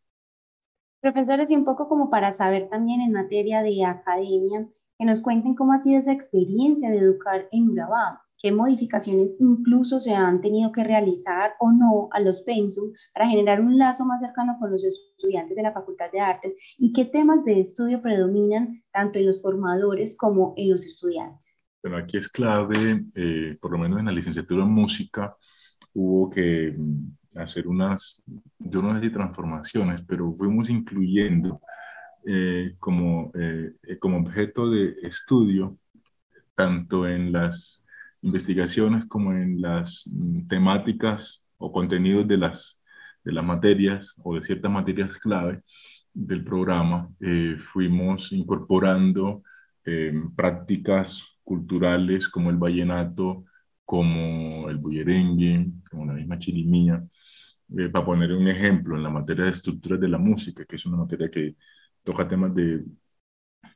Profesores, 1.01 1.49
y 1.49 1.55
un 1.55 1.65
poco 1.65 1.89
como 1.89 2.11
para 2.11 2.31
saber 2.31 2.69
también 2.69 3.01
en 3.01 3.11
materia 3.11 3.63
de 3.63 3.83
academia, 3.83 4.67
que 4.99 5.05
nos 5.05 5.23
cuenten 5.23 5.55
cómo 5.55 5.73
ha 5.73 5.79
sido 5.79 5.99
esa 5.99 6.11
experiencia 6.11 6.91
de 6.91 6.99
educar 6.99 7.47
en 7.51 7.69
Urabá, 7.69 8.21
qué 8.41 8.51
modificaciones 8.51 9.35
incluso 9.39 9.99
se 9.99 10.13
han 10.13 10.41
tenido 10.41 10.71
que 10.71 10.83
realizar 10.83 11.53
o 11.59 11.71
no 11.71 12.09
a 12.11 12.19
los 12.19 12.41
pensum 12.41 12.91
para 13.13 13.27
generar 13.27 13.61
un 13.61 13.77
lazo 13.77 14.05
más 14.05 14.21
cercano 14.21 14.57
con 14.59 14.71
los 14.71 14.83
estudiantes 14.83 15.55
de 15.55 15.63
la 15.63 15.73
Facultad 15.73 16.11
de 16.11 16.19
Artes 16.19 16.55
y 16.77 16.91
qué 16.91 17.05
temas 17.05 17.45
de 17.45 17.59
estudio 17.59 18.01
predominan 18.01 18.83
tanto 18.91 19.19
en 19.19 19.27
los 19.27 19.41
formadores 19.41 20.17
como 20.17 20.53
en 20.57 20.71
los 20.71 20.85
estudiantes. 20.85 21.59
Bueno, 21.83 21.97
aquí 21.97 22.17
es 22.17 22.29
clave, 22.29 23.05
eh, 23.15 23.57
por 23.59 23.71
lo 23.71 23.77
menos 23.77 23.99
en 23.99 24.05
la 24.05 24.11
licenciatura 24.11 24.63
en 24.63 24.71
música, 24.71 25.35
hubo 25.93 26.29
que 26.29 26.75
mm, 26.77 27.39
hacer 27.39 27.67
unas, 27.67 28.23
yo 28.59 28.81
no 28.81 28.95
sé 28.95 29.01
si 29.01 29.11
transformaciones, 29.11 30.01
pero 30.03 30.33
fuimos 30.33 30.69
incluyendo 30.69 31.61
eh, 32.25 32.75
como, 32.79 33.31
eh, 33.33 33.73
como 33.99 34.17
objeto 34.17 34.69
de 34.69 34.95
estudio, 35.01 35.77
tanto 36.55 37.07
en 37.07 37.31
las 37.31 37.80
investigaciones 38.21 39.05
como 39.07 39.33
en 39.33 39.61
las 39.61 40.03
mm, 40.07 40.47
temáticas 40.47 41.43
o 41.57 41.71
contenidos 41.71 42.27
de 42.27 42.37
las, 42.37 42.81
de 43.23 43.31
las 43.33 43.43
materias 43.45 44.15
o 44.23 44.35
de 44.35 44.43
ciertas 44.43 44.71
materias 44.71 45.17
clave 45.17 45.61
del 46.13 46.43
programa, 46.43 47.09
eh, 47.19 47.57
fuimos 47.59 48.31
incorporando 48.31 49.43
prácticas 50.35 51.39
culturales 51.43 52.29
como 52.29 52.49
el 52.49 52.57
vallenato, 52.57 53.45
como 53.83 54.69
el 54.69 54.77
bullerengue, 54.77 55.71
como 55.89 56.05
la 56.05 56.13
misma 56.13 56.39
chirimía, 56.39 57.03
para 57.91 58.05
poner 58.05 58.33
un 58.33 58.47
ejemplo 58.47 58.95
en 58.95 59.03
la 59.03 59.09
materia 59.09 59.45
de 59.45 59.51
estructuras 59.51 59.99
de 59.99 60.07
la 60.07 60.17
música, 60.17 60.65
que 60.65 60.75
es 60.75 60.85
una 60.85 60.97
materia 60.97 61.29
que 61.29 61.55
toca 62.03 62.27
temas 62.27 62.53
de 62.53 62.83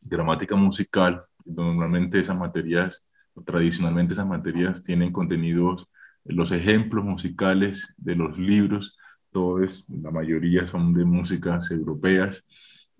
gramática 0.01 0.55
musical. 0.55 1.21
Normalmente 1.45 2.19
esas 2.19 2.37
materias, 2.37 3.09
tradicionalmente 3.43 4.13
esas 4.13 4.27
materias 4.27 4.83
tienen 4.83 5.11
contenidos, 5.11 5.89
los 6.23 6.51
ejemplos 6.51 7.03
musicales 7.03 7.93
de 7.97 8.15
los 8.15 8.37
libros, 8.37 8.97
todos, 9.31 9.89
la 9.89 10.11
mayoría 10.11 10.65
son 10.65 10.93
de 10.93 11.05
músicas 11.05 11.69
europeas, 11.71 12.43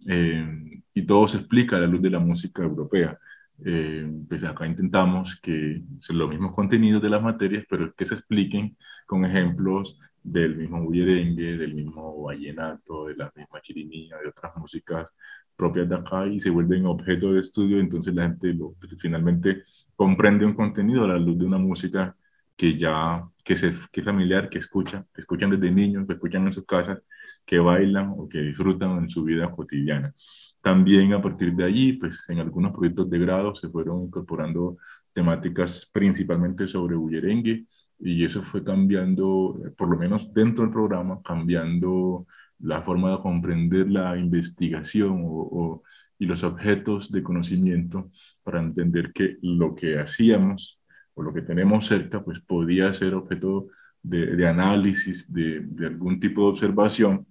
eh, 0.07 0.81
y 0.93 1.05
todo 1.05 1.27
se 1.27 1.37
explica 1.37 1.77
a 1.77 1.79
la 1.79 1.87
luz 1.87 2.01
de 2.01 2.09
la 2.09 2.19
música 2.19 2.63
europea. 2.63 3.17
Eh, 3.63 4.05
pues 4.27 4.43
acá 4.43 4.67
intentamos 4.67 5.39
que 5.39 5.81
son 5.99 6.17
los 6.17 6.29
mismos 6.29 6.53
contenidos 6.53 7.01
de 7.01 7.09
las 7.09 7.23
materias, 7.23 7.65
pero 7.69 7.93
que 7.93 8.05
se 8.05 8.15
expliquen 8.15 8.77
con 9.05 9.25
ejemplos 9.25 9.97
del 10.21 10.57
mismo 10.57 10.83
bullerengue, 10.83 11.57
del 11.57 11.73
mismo 11.75 12.23
vallenato, 12.23 13.05
de 13.05 13.15
la 13.15 13.31
misma 13.35 13.61
chirimía, 13.61 14.17
de 14.17 14.29
otras 14.29 14.55
músicas 14.57 15.13
propias 15.55 15.89
de 15.89 15.95
acá 15.95 16.27
y 16.27 16.39
se 16.39 16.49
vuelven 16.49 16.85
objeto 16.85 17.33
de 17.33 17.39
estudio, 17.41 17.79
entonces 17.79 18.13
la 18.13 18.23
gente 18.23 18.53
lo, 18.53 18.75
finalmente 18.97 19.63
comprende 19.95 20.45
un 20.45 20.53
contenido 20.53 21.03
a 21.05 21.07
la 21.07 21.17
luz 21.17 21.37
de 21.37 21.45
una 21.45 21.57
música 21.57 22.15
que 22.55 22.77
ya, 22.77 23.27
que, 23.43 23.57
se, 23.57 23.73
que 23.91 23.99
es 24.01 24.05
familiar, 24.05 24.49
que 24.49 24.59
escucha, 24.59 25.05
que 25.13 25.21
escuchan 25.21 25.49
desde 25.51 25.71
niños, 25.71 26.07
que 26.07 26.13
escuchan 26.13 26.45
en 26.45 26.53
sus 26.53 26.65
casas, 26.65 27.01
que 27.45 27.59
bailan 27.59 28.13
o 28.17 28.29
que 28.29 28.39
disfrutan 28.39 28.97
en 28.99 29.09
su 29.09 29.23
vida 29.23 29.51
cotidiana. 29.51 30.13
También 30.61 31.13
a 31.13 31.21
partir 31.21 31.53
de 31.53 31.63
allí, 31.65 31.93
pues 31.93 32.27
en 32.29 32.39
algunos 32.39 32.71
proyectos 32.71 33.09
de 33.09 33.19
grado 33.19 33.53
se 33.55 33.69
fueron 33.69 34.03
incorporando 34.03 34.77
temáticas 35.13 35.89
principalmente 35.93 36.67
sobre 36.67 36.95
bullerengue, 36.95 37.65
y 37.99 38.25
eso 38.25 38.43
fue 38.43 38.63
cambiando, 38.63 39.57
por 39.77 39.89
lo 39.89 39.97
menos 39.97 40.33
dentro 40.33 40.63
del 40.63 40.73
programa, 40.73 41.21
cambiando 41.23 42.27
la 42.65 42.81
forma 42.81 43.11
de 43.11 43.19
comprender 43.19 43.89
la 43.89 44.17
investigación 44.17 45.21
o, 45.25 45.83
y 46.17 46.25
los 46.25 46.43
objetos 46.43 47.11
de 47.11 47.23
conocimiento 47.23 48.11
para 48.43 48.59
entender 48.59 49.11
que 49.13 49.37
lo 49.41 49.75
que 49.75 49.99
hacíamos 49.99 50.81
o 51.13 51.23
lo 51.23 51.33
que 51.33 51.41
tenemos 51.41 51.85
cerca, 51.85 52.23
pues 52.23 52.39
podía 52.41 52.93
ser 52.93 53.13
objeto 53.13 53.67
de, 54.01 54.47
análisis, 54.47 55.31
de, 55.31 55.65
algún 55.85 56.19
tipo 56.19 56.41
de 56.41 56.47
observación 56.49 57.27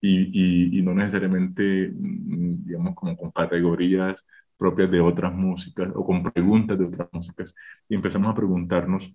y, 0.00 0.82
no 0.82 0.94
necesariamente, 0.94 1.90
mm, 1.92 2.64
digamos, 2.66 2.94
como 2.94 3.16
con 3.16 3.30
categorías 3.30 4.26
propias 4.56 4.90
de 4.90 5.00
otras 5.00 5.34
músicas 5.34 5.88
o 5.94 6.04
con 6.04 6.22
preguntas 6.22 6.78
de 6.78 6.84
otras 6.86 7.08
músicas. 7.12 7.54
Y 7.88 7.94
empezamos 7.94 8.30
a 8.30 8.34
preguntarnos 8.34 9.14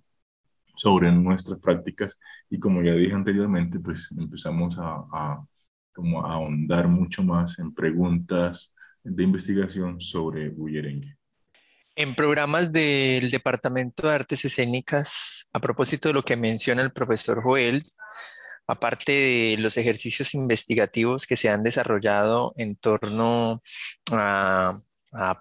sobre 0.75 1.11
nuestras 1.11 1.59
prácticas 1.59 2.19
y 2.49 2.59
como 2.59 2.81
ya 2.83 2.93
dije 2.93 3.13
anteriormente, 3.13 3.79
pues 3.79 4.13
empezamos 4.17 4.77
a 4.79 5.45
como 5.93 6.25
a 6.25 6.33
ahondar 6.33 6.87
mucho 6.87 7.23
más 7.23 7.59
en 7.59 7.73
preguntas 7.73 8.73
de 9.03 9.23
investigación 9.23 9.99
sobre 9.99 10.49
bullerengue. 10.49 11.17
En 11.95 12.15
programas 12.15 12.71
del 12.71 13.29
Departamento 13.29 14.07
de 14.07 14.13
Artes 14.13 14.45
Escénicas, 14.45 15.49
a 15.51 15.59
propósito 15.59 16.09
de 16.09 16.13
lo 16.13 16.23
que 16.23 16.37
menciona 16.37 16.81
el 16.81 16.91
profesor 16.91 17.43
Joel, 17.43 17.81
aparte 18.67 19.11
de 19.11 19.57
los 19.59 19.75
ejercicios 19.77 20.33
investigativos 20.33 21.27
que 21.27 21.35
se 21.35 21.49
han 21.49 21.63
desarrollado 21.63 22.53
en 22.57 22.75
torno 22.75 23.61
a, 24.11 24.73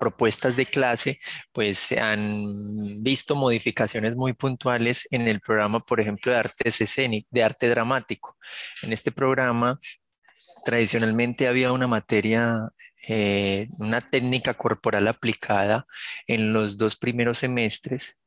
propuestas 0.01 0.57
de 0.57 0.67
clase, 0.67 1.21
pues 1.53 1.79
se 1.79 2.01
han 2.01 3.05
visto 3.05 3.37
modificaciones 3.37 4.17
muy 4.17 4.33
puntuales 4.33 5.07
en 5.13 5.29
el 5.29 5.41
programa, 5.41 5.79
por 5.79 6.01
ejemplo, 6.01 6.33
de 6.33 6.39
artes 6.39 6.81
escénicas, 6.81 7.31
de 7.31 7.45
arte 7.45 7.69
dramático. 7.69 8.37
En 8.83 8.93
este 8.93 9.13
programa, 9.13 9.79
tradicionalmente 10.65 11.49
había 11.49 11.73
una 11.73 11.87
materia 11.87 12.71
eh, 13.09 13.69
una 13.79 14.01
técnica 14.01 14.55
corporal 14.55 15.09
aplicada 15.09 15.87
en 16.27 16.53
los 16.53 16.77
dos 16.77 16.97
primeros 16.97 17.39
semestres 17.39 18.19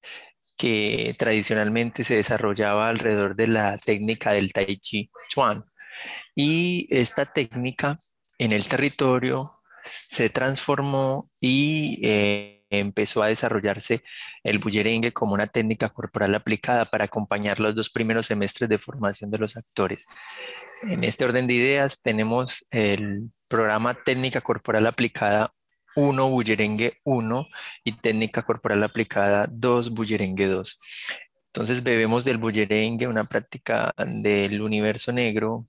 que 0.58 1.16
tradicionalmente 1.18 2.04
se 2.04 2.16
desarrollaba 2.16 2.90
alrededor 2.90 3.36
de 3.36 3.48
la 3.48 3.78
técnica 3.78 4.34
del 4.34 4.52
Tai 4.52 4.78
Chi 4.78 5.12
Chuan. 5.30 5.64
Y 6.36 6.88
esta 6.90 7.26
técnica 7.26 8.00
en 8.38 8.52
el 8.52 8.68
territorio 8.68 9.60
se 9.84 10.30
transformó 10.30 11.30
y 11.40 12.00
eh, 12.04 12.66
empezó 12.70 13.22
a 13.22 13.28
desarrollarse 13.28 14.04
el 14.44 14.60
bullerengue 14.60 15.14
como 15.14 15.34
una 15.34 15.48
técnica 15.48 15.90
corporal 15.90 16.34
aplicada 16.36 16.86
para 16.86 17.06
acompañar 17.06 17.60
los 17.60 17.76
dos 17.76 17.90
primeros 17.90 18.26
semestres 18.26 18.70
de 18.70 18.80
formación 18.80 19.30
de 19.30 19.38
los 19.38 19.56
actores. 19.56 20.08
En 20.90 21.04
este 21.06 21.24
orden 21.24 21.48
de 21.48 21.54
ideas 21.54 22.02
tenemos 22.02 22.68
el 22.70 23.32
programa 23.48 23.94
Técnica 24.04 24.42
Corporal 24.42 24.86
Aplicada 24.86 25.54
1, 25.96 26.30
Bullerengue 26.30 27.00
1 27.04 27.48
y 27.86 27.94
Técnica 27.94 28.42
Corporal 28.42 28.84
Aplicada 28.84 29.48
2, 29.50 29.92
Bullerengue 29.92 30.48
2. 30.48 30.80
Entonces 31.48 31.84
bebemos 31.84 32.26
del 32.26 32.38
bullerengue, 32.38 33.08
una 33.08 33.24
práctica 33.24 33.94
del 33.98 34.62
universo 34.62 35.14
negro, 35.14 35.68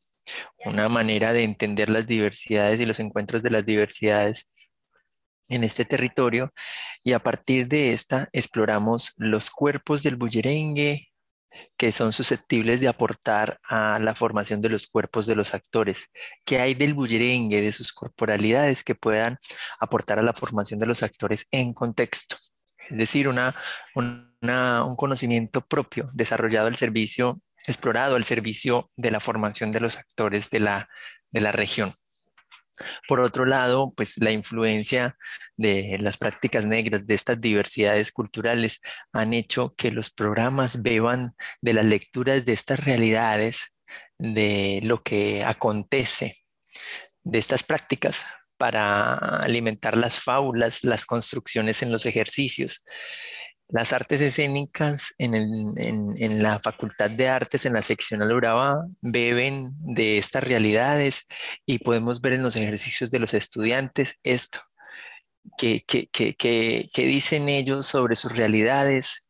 una 0.64 0.88
manera 0.88 1.32
de 1.32 1.44
entender 1.44 1.90
las 1.90 2.06
diversidades 2.06 2.80
y 2.80 2.86
los 2.86 2.98
encuentros 2.98 3.42
de 3.42 3.50
las 3.50 3.64
diversidades 3.64 4.50
en 5.48 5.62
este 5.62 5.84
territorio 5.84 6.52
y 7.04 7.12
a 7.12 7.20
partir 7.20 7.68
de 7.68 7.92
esta 7.92 8.28
exploramos 8.32 9.12
los 9.18 9.50
cuerpos 9.50 10.02
del 10.02 10.16
bullerengue, 10.16 11.08
que 11.76 11.92
son 11.92 12.12
susceptibles 12.12 12.80
de 12.80 12.88
aportar 12.88 13.60
a 13.64 13.98
la 13.98 14.14
formación 14.14 14.60
de 14.60 14.68
los 14.68 14.86
cuerpos 14.86 15.26
de 15.26 15.34
los 15.34 15.54
actores. 15.54 16.10
¿Qué 16.44 16.60
hay 16.60 16.74
del 16.74 16.94
bullerengue, 16.94 17.60
de 17.60 17.72
sus 17.72 17.92
corporalidades 17.92 18.84
que 18.84 18.94
puedan 18.94 19.38
aportar 19.80 20.18
a 20.18 20.22
la 20.22 20.34
formación 20.34 20.78
de 20.78 20.86
los 20.86 21.02
actores 21.02 21.46
en 21.50 21.74
contexto? 21.74 22.36
Es 22.88 22.98
decir, 22.98 23.28
una, 23.28 23.54
un 23.94 24.96
conocimiento 24.96 25.62
propio 25.62 26.10
desarrollado 26.12 26.66
al 26.68 26.76
servicio, 26.76 27.36
explorado 27.66 28.16
al 28.16 28.24
servicio 28.24 28.90
de 28.96 29.10
la 29.10 29.20
formación 29.20 29.72
de 29.72 29.80
los 29.80 29.96
actores 29.96 30.50
de 30.50 30.60
la, 30.60 30.88
de 31.30 31.40
la 31.40 31.52
región. 31.52 31.94
Por 33.08 33.20
otro 33.20 33.44
lado, 33.46 33.92
pues 33.96 34.18
la 34.18 34.30
influencia 34.30 35.16
de 35.56 35.98
las 36.00 36.18
prácticas 36.18 36.66
negras, 36.66 37.06
de 37.06 37.14
estas 37.14 37.40
diversidades 37.40 38.12
culturales, 38.12 38.80
han 39.12 39.32
hecho 39.32 39.72
que 39.76 39.92
los 39.92 40.10
programas 40.10 40.82
beban 40.82 41.34
de 41.60 41.72
las 41.74 41.84
lecturas 41.84 42.44
de 42.44 42.52
estas 42.52 42.80
realidades, 42.80 43.74
de 44.18 44.80
lo 44.82 45.02
que 45.02 45.44
acontece, 45.44 46.34
de 47.22 47.38
estas 47.38 47.64
prácticas 47.64 48.26
para 48.56 49.14
alimentar 49.14 49.96
las 49.96 50.20
fábulas, 50.20 50.84
las 50.84 51.06
construcciones 51.06 51.82
en 51.82 51.92
los 51.92 52.06
ejercicios. 52.06 52.84
Las 53.74 53.92
artes 53.92 54.20
escénicas 54.20 55.14
en, 55.18 56.42
la 56.44 56.60
Facultad 56.60 57.10
de 57.10 57.28
Artes, 57.28 57.66
en 57.66 57.72
la 57.72 57.82
sección 57.82 58.22
Urabá, 58.22 58.86
beben 59.00 59.72
de 59.80 60.16
estas 60.16 60.44
realidades 60.44 61.26
y 61.66 61.80
podemos 61.80 62.20
ver 62.20 62.34
en 62.34 62.44
los 62.44 62.54
ejercicios 62.54 63.10
de 63.10 63.18
los 63.18 63.34
estudiantes 63.34 64.20
esto, 64.22 64.60
que, 65.58 65.84
dicen 66.94 67.48
ellos 67.48 67.88
sobre 67.88 68.14
sus 68.14 68.36
realidades, 68.36 69.28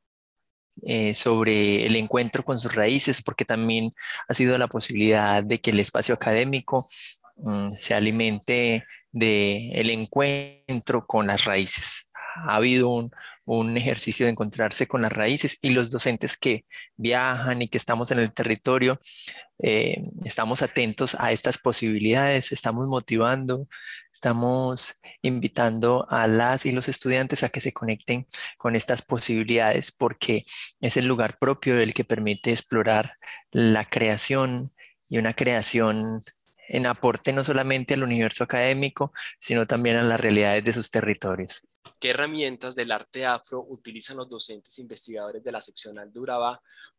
eh, 0.83 1.15
sobre 1.15 1.87
el 1.87 1.97
encuentro 1.97 2.45
con 2.45 2.59
sus 2.59 2.75
raíces, 2.75 3.23
porque 3.23 3.47
también 3.47 3.95
ha 4.29 4.35
sido 4.35 4.59
la 4.59 4.69
posibilidad 4.69 5.43
de 5.43 5.59
que 5.63 5.71
el 5.71 5.81
espacio 5.81 6.15
académico 6.15 6.87
mm, 7.37 7.71
se 7.71 7.95
alimente 7.95 8.85
del 9.11 9.89
encuentro 9.89 11.07
con 11.07 11.29
las 11.29 11.47
raíces. 11.47 12.11
Ha 12.35 12.57
habido 12.57 12.89
un, 12.89 13.11
un 13.47 13.77
ejercicio 13.77 14.27
de 14.27 14.33
encontrarse 14.33 14.87
con 14.87 15.03
las 15.03 15.13
raíces 15.13 15.59
y 15.63 15.71
los 15.71 15.91
docentes 15.91 16.37
que 16.37 16.65
viajan 16.97 17.63
y 17.63 17.69
que 17.69 17.79
estamos 17.79 18.11
en 18.11 18.19
el 18.19 18.33
territorio, 18.33 19.01
eh, 19.59 20.03
estamos 20.25 20.63
atentos 20.63 21.17
a 21.19 21.33
estas 21.33 21.59
posibilidades, 21.59 22.53
estamos 22.53 22.89
motivando, 22.89 23.69
estamos 24.13 24.95
invitando 25.23 26.07
a 26.09 26.27
las 26.27 26.67
y 26.67 26.73
los 26.73 26.89
estudiantes 26.89 27.43
a 27.43 27.49
que 27.51 27.61
se 27.61 27.73
conecten 27.73 28.27
con 28.59 28.77
estas 28.77 29.03
posibilidades 29.03 29.93
porque 29.93 30.43
es 30.81 30.97
el 30.97 31.07
lugar 31.07 31.39
propio 31.39 31.79
el 31.79 31.95
que 31.95 32.05
permite 32.05 32.53
explorar 32.53 33.15
la 33.51 33.85
creación 33.85 34.73
y 35.09 35.19
una 35.19 35.35
creación 35.35 36.21
en 36.69 36.87
aporte 36.87 37.33
no 37.33 37.45
solamente 37.45 37.95
al 37.95 38.03
universo 38.03 38.45
académico, 38.45 39.13
sino 39.39 39.67
también 39.67 39.97
a 39.97 40.03
las 40.03 40.21
realidades 40.21 40.65
de 40.65 40.73
sus 40.73 40.91
territorios. 40.91 41.63
¿Qué 41.99 42.11
herramientas 42.11 42.75
del 42.75 42.93
arte 42.93 43.25
afro 43.25 43.65
utilizan 43.67 44.19
los 44.19 44.29
docentes 44.29 44.79
investigadores 44.79 45.43
de 45.43 45.53
la 45.53 45.63
seccional 45.63 46.13
de 46.13 46.21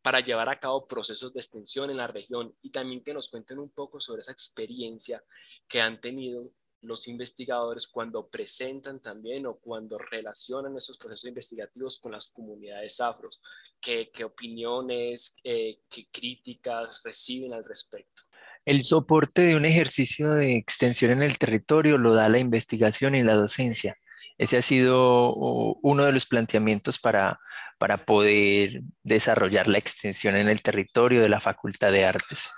para 0.02 0.20
llevar 0.20 0.48
a 0.48 0.58
cabo 0.58 0.86
procesos 0.86 1.32
de 1.32 1.40
extensión 1.40 1.90
en 1.90 1.98
la 1.98 2.06
región? 2.06 2.54
Y 2.62 2.70
también 2.70 3.04
que 3.04 3.14
nos 3.14 3.28
cuenten 3.28 3.58
un 3.58 3.70
poco 3.70 4.00
sobre 4.00 4.22
esa 4.22 4.32
experiencia 4.32 5.22
que 5.68 5.80
han 5.80 6.00
tenido 6.00 6.50
los 6.82 7.08
investigadores 7.08 7.86
cuando 7.86 8.28
presentan 8.28 9.00
también 9.00 9.46
o 9.46 9.58
cuando 9.58 9.98
relacionan 9.98 10.76
esos 10.76 10.98
procesos 10.98 11.28
investigativos 11.28 11.98
con 11.98 12.12
las 12.12 12.30
comunidades 12.30 13.00
afros. 13.00 13.40
¿Qué, 13.80 14.10
qué 14.12 14.24
opiniones, 14.24 15.36
eh, 15.44 15.80
qué 15.88 16.08
críticas 16.10 17.00
reciben 17.02 17.52
al 17.52 17.64
respecto? 17.64 18.22
El 18.66 18.82
soporte 18.82 19.42
de 19.42 19.54
un 19.54 19.64
ejercicio 19.64 20.34
de 20.34 20.56
extensión 20.56 21.12
en 21.12 21.22
el 21.22 21.38
territorio 21.38 21.98
lo 21.98 22.14
da 22.14 22.28
la 22.28 22.40
investigación 22.40 23.14
y 23.14 23.22
la 23.22 23.34
docencia. 23.34 23.96
Ese 24.38 24.58
ha 24.58 24.62
sido 24.62 25.32
uno 25.34 26.04
de 26.04 26.12
los 26.12 26.26
planteamientos 26.26 26.98
para, 26.98 27.40
para 27.78 28.04
poder 28.04 28.82
desarrollar 29.02 29.66
la 29.68 29.78
extensión 29.78 30.36
en 30.36 30.48
el 30.48 30.62
territorio 30.62 31.22
de 31.22 31.28
la 31.28 31.40
Facultad 31.40 31.92
de 31.92 32.04
Artes. 32.04 32.50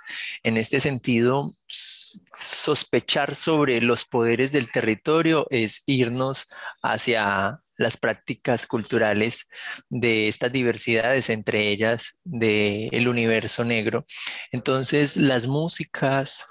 En 0.43 0.57
este 0.57 0.79
sentido, 0.79 1.53
sospechar 1.67 3.35
sobre 3.35 3.81
los 3.81 4.05
poderes 4.05 4.51
del 4.51 4.71
territorio 4.71 5.47
es 5.49 5.83
irnos 5.85 6.47
hacia 6.81 7.61
las 7.79 7.95
prácticas 7.95 8.67
culturales 8.67 9.49
de 9.89 10.27
estas 10.27 10.51
diversidades, 10.51 11.29
entre 11.29 11.69
ellas 11.69 12.19
del 12.25 13.07
universo 13.07 13.63
negro. 13.63 14.05
Entonces, 14.51 15.15
las 15.15 15.47
músicas, 15.47 16.45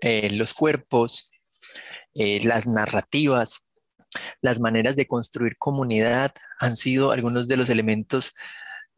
eh, 0.00 0.30
los 0.32 0.52
cuerpos, 0.54 1.30
eh, 2.14 2.40
las 2.42 2.66
narrativas, 2.66 3.67
las 4.40 4.60
maneras 4.60 4.96
de 4.96 5.06
construir 5.06 5.56
comunidad 5.58 6.32
han 6.58 6.76
sido 6.76 7.12
algunos 7.12 7.48
de 7.48 7.56
los 7.56 7.68
elementos 7.70 8.34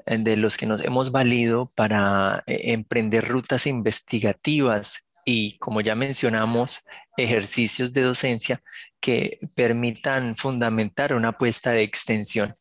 eh, 0.07 0.19
de 0.19 0.37
los 0.37 0.57
que 0.57 0.67
nos 0.67 0.83
hemos 0.85 1.11
valido 1.11 1.73
para 1.75 2.43
eh, 2.47 2.73
emprender 2.73 3.29
rutas 3.29 3.67
investigativas 3.67 5.07
y, 5.25 5.59
como 5.59 5.81
ya 5.81 5.95
mencionamos, 5.95 6.83
ejercicios 7.17 7.93
de 7.93 8.03
docencia 8.03 8.63
que 9.01 9.39
permitan 9.55 10.35
fundamentar 10.37 11.15
una 11.15 11.29
apuesta 11.29 11.71
de 11.73 11.83
extensión. 11.83 12.55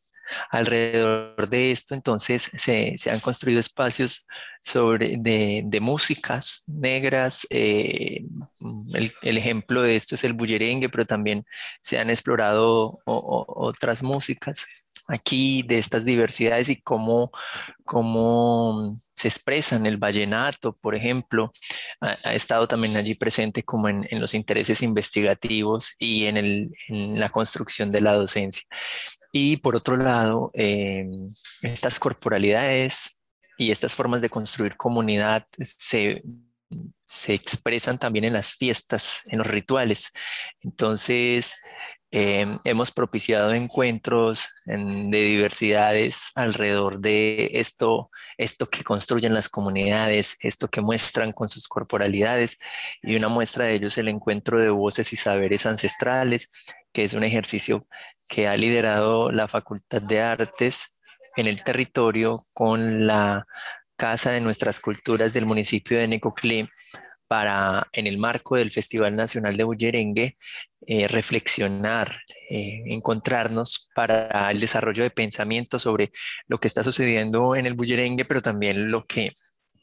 Alrededor 0.51 1.49
de 1.49 1.71
esto, 1.71 1.95
entonces, 1.95 2.51
se, 2.57 2.95
han 3.09 3.19
construido 3.19 3.59
espacios 3.59 4.27
sobre, 4.61 5.17
de, 5.17 5.79
músicas 5.81 6.63
negras. 6.67 7.47
Eh, 7.49 8.25
el, 8.93 9.37
ejemplo 9.37 9.81
de 9.81 9.95
esto 9.95 10.15
es 10.15 10.23
el 10.23 10.33
bullerengue, 10.33 10.89
pero 10.89 11.05
también 11.05 11.45
se 11.81 11.99
han 11.99 12.09
explorado 12.09 12.99
otras 13.05 14.03
músicas. 14.03 14.65
aquí 15.07 15.63
de 15.63 15.79
estas 15.79 16.05
diversidades 16.05 16.69
y 16.69 16.81
cómo, 16.81 17.31
cómo 17.83 18.95
se 19.15 19.27
expresan 19.27 19.87
el 19.87 19.97
vallenato, 19.97 20.73
por 20.73 20.93
ejemplo, 20.93 21.51
ha, 21.99 22.33
estado 22.35 22.67
también 22.67 22.95
allí 22.95 23.15
presente 23.15 23.63
como 23.63 23.89
en, 23.89 24.05
en 24.11 24.21
los 24.21 24.35
intereses 24.35 24.83
investigativos 24.83 25.95
y 25.99 26.25
en, 26.25 26.37
el, 26.37 26.69
en, 26.89 27.19
la 27.19 27.29
construcción 27.29 27.89
de 27.91 28.01
la 28.01 28.13
docencia. 28.13 28.63
Y 29.31 29.57
por 29.57 29.75
otro 29.75 29.97
lado, 29.97 30.51
eh, 30.53 31.05
estas 31.61 31.99
corporalidades 31.99 33.21
y 33.57 33.71
estas 33.71 33.93
formas 33.93 34.21
de 34.21 34.29
construir 34.29 34.77
comunidad 34.77 35.45
se 35.57 36.23
se 37.05 37.33
expresan 37.33 37.99
también 37.99 38.25
en 38.25 38.33
las 38.33 38.53
fiestas, 38.53 39.23
en 39.27 39.39
los 39.39 39.47
rituales. 39.47 40.11
Entonces, 40.61 41.55
Em, 42.11 42.59
hemos 42.63 42.91
propiciado 42.91 43.53
encuentros 43.53 44.47
de 44.65 45.21
diversidades 45.21 46.31
alrededor 46.33 46.99
de 46.99 47.51
esto, 47.53 48.09
esto 48.37 48.67
que 48.67 48.83
construyen 48.83 49.35
las 49.35 49.47
comunidades, 49.47 50.35
esto 50.41 50.69
que 50.69 50.81
muestran 50.81 51.33
con 51.33 51.47
sus 51.47 51.67
corporalidades 51.67 52.57
y 53.03 53.15
una 53.15 53.27
muestra 53.27 53.65
de 53.65 53.75
ellos 53.75 53.95
el 53.99 54.07
encuentro 54.07 54.59
de 54.59 54.71
voces 54.71 55.13
y 55.13 55.17
saberes 55.17 55.67
ancestrales, 55.67 56.51
que 56.91 57.03
es 57.03 57.13
un 57.13 57.23
ejercicio 57.23 57.85
que 58.27 58.47
ha 58.47 58.57
liderado 58.57 59.31
la 59.31 59.47
Facultad 59.47 60.01
de 60.01 60.19
Artes 60.21 61.03
en 61.35 61.45
el 61.45 61.63
territorio 61.63 62.47
con 62.53 63.05
la 63.05 63.45
Casa 63.99 64.31
de 64.31 64.39
Nuestras 64.39 64.79
Culturas 64.79 65.33
del 65.33 65.45
municipio 65.45 65.99
de 65.99 66.07
Necoclí 66.07 66.69
para, 67.27 67.85
en 67.91 68.07
el 68.07 68.17
marco 68.17 68.55
del 68.55 68.71
Festival 68.71 69.13
Nacional 69.13 69.57
de 69.57 69.65
Bullerengue, 69.65 70.37
eh, 70.87 71.09
reflexionar, 71.09 72.15
eh, 72.49 72.81
encontrarnos 72.85 73.89
para 73.93 74.49
el 74.51 74.61
desarrollo 74.61 75.03
de 75.03 75.09
pensamiento 75.09 75.79
sobre 75.79 76.11
lo 76.47 76.61
que 76.61 76.69
está 76.69 76.81
sucediendo 76.81 77.57
en 77.57 77.65
el 77.65 77.73
bullerengue, 77.73 78.23
pero 78.23 78.41
también 78.41 78.89
lo 78.89 79.05
que 79.05 79.33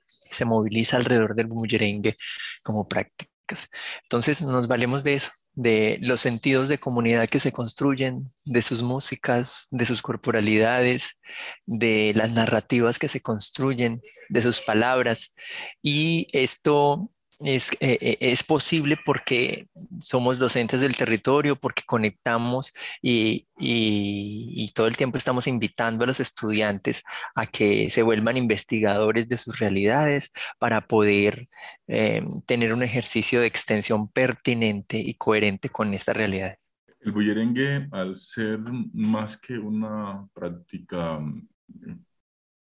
se 0.07 0.47
moviliza 0.47 0.97
alrededor 0.97 1.35
del 1.35 1.49
bullerengue 1.49 2.17
como 2.63 2.89
prácticas. 2.89 3.69
Entonces 4.05 4.41
nos 4.41 4.67
valemos 4.67 5.05
de 5.05 5.15
eso, 5.17 5.31
de 5.57 5.99
los 6.03 6.21
sentidos 6.21 6.69
de 6.69 6.79
comunidad 6.79 7.29
que 7.29 7.40
se 7.40 7.51
construyen, 7.51 8.33
de 8.45 8.62
sus 8.62 8.83
músicas, 8.83 9.66
de 9.71 9.87
sus 9.87 10.03
corporalidades, 10.03 11.19
de 11.64 12.12
las 12.14 12.31
narrativas 12.33 12.99
que 12.99 13.09
se 13.09 13.23
construyen, 13.23 14.03
de 14.29 14.42
sus 14.42 14.61
palabras. 14.61 15.35
Y 15.83 16.29
esto 16.33 17.11
es, 17.40 17.72
eh, 17.81 17.99
eh, 18.01 18.18
es, 18.20 18.44
posible 18.44 18.96
porque 19.05 19.68
somos 20.01 20.38
docentes 20.38 20.81
del 20.81 20.96
territorio, 20.96 21.57
porque 21.57 21.83
conectamos 21.87 22.72
y, 23.03 23.46
y, 23.59 24.70
todo 24.75 24.87
el 24.87 24.96
tiempo 24.96 25.18
estamos 25.18 25.46
invitando 25.46 26.05
a 26.05 26.07
los 26.07 26.20
estudiantes 26.20 27.03
a 27.35 27.46
que 27.46 27.90
se 27.90 28.03
vuelvan 28.03 28.37
investigadores 28.37 29.29
de 29.29 29.37
sus 29.37 29.59
realidades 29.59 30.33
para 30.59 30.87
poder 30.87 31.46
eh, 31.87 32.22
tener 32.46 32.72
un 32.72 32.83
ejercicio 32.83 33.40
de 33.40 33.46
extensión 33.46 34.09
pertinente 34.09 34.99
y 34.99 35.14
coherente 35.14 35.68
con 35.68 35.94
estas 35.94 36.16
realidades. 36.16 36.79
El 37.01 37.12
bullerengue, 37.12 37.88
al 37.92 38.16
ser 38.16 38.61
más 38.92 39.37
que 39.37 39.59
una 39.59 40.27
práctica 40.35 41.18
mm, 41.18 41.99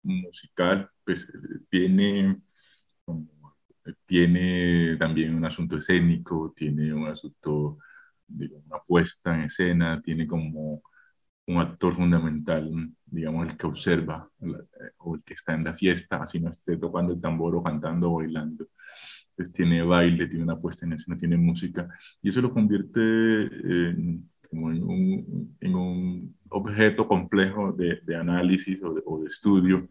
musical, 0.03 0.89
pues 1.03 1.31
tiene 1.69 2.39
tiene 4.05 4.97
también 4.97 5.35
un 5.35 5.45
asunto 5.45 5.77
escénico, 5.77 6.53
tiene 6.55 6.93
un 6.93 7.07
asunto 7.07 7.77
de 8.27 8.47
una 8.47 8.79
puesta 8.85 9.35
en 9.35 9.45
escena, 9.45 10.01
tiene 10.01 10.27
como 10.27 10.81
un 11.47 11.57
actor 11.57 11.93
fundamental, 11.93 12.91
digamos, 13.05 13.47
el 13.47 13.57
que 13.57 13.67
observa 13.67 14.29
eh, 14.41 14.91
o 14.99 15.15
el 15.15 15.23
que 15.23 15.33
está 15.33 15.55
en 15.55 15.63
la 15.63 15.73
fiesta, 15.73 16.21
así 16.23 16.39
no 16.39 16.49
esté 16.49 16.77
tocando 16.77 17.13
el 17.13 17.21
tambor 17.21 17.55
o 17.55 17.63
cantando 17.63 18.11
o 18.11 18.17
bailando. 18.17 18.67
Pues 19.35 19.51
tiene 19.53 19.81
baile, 19.81 20.27
tiene 20.27 20.43
una 20.43 20.59
puesta 20.59 20.85
en 20.85 20.93
escena, 20.93 21.17
tiene 21.17 21.37
música, 21.37 21.87
y 22.21 22.29
eso 22.29 22.41
lo 22.41 22.53
convierte 22.53 22.99
en, 22.99 24.29
como 24.49 24.71
en, 24.71 24.83
un, 24.83 25.57
en 25.61 25.75
un 25.75 26.35
objeto 26.49 27.07
complejo 27.07 27.71
de, 27.73 28.01
análisis 28.15 28.81
o 28.83 29.19
de, 29.19 29.27
estudio 29.27 29.87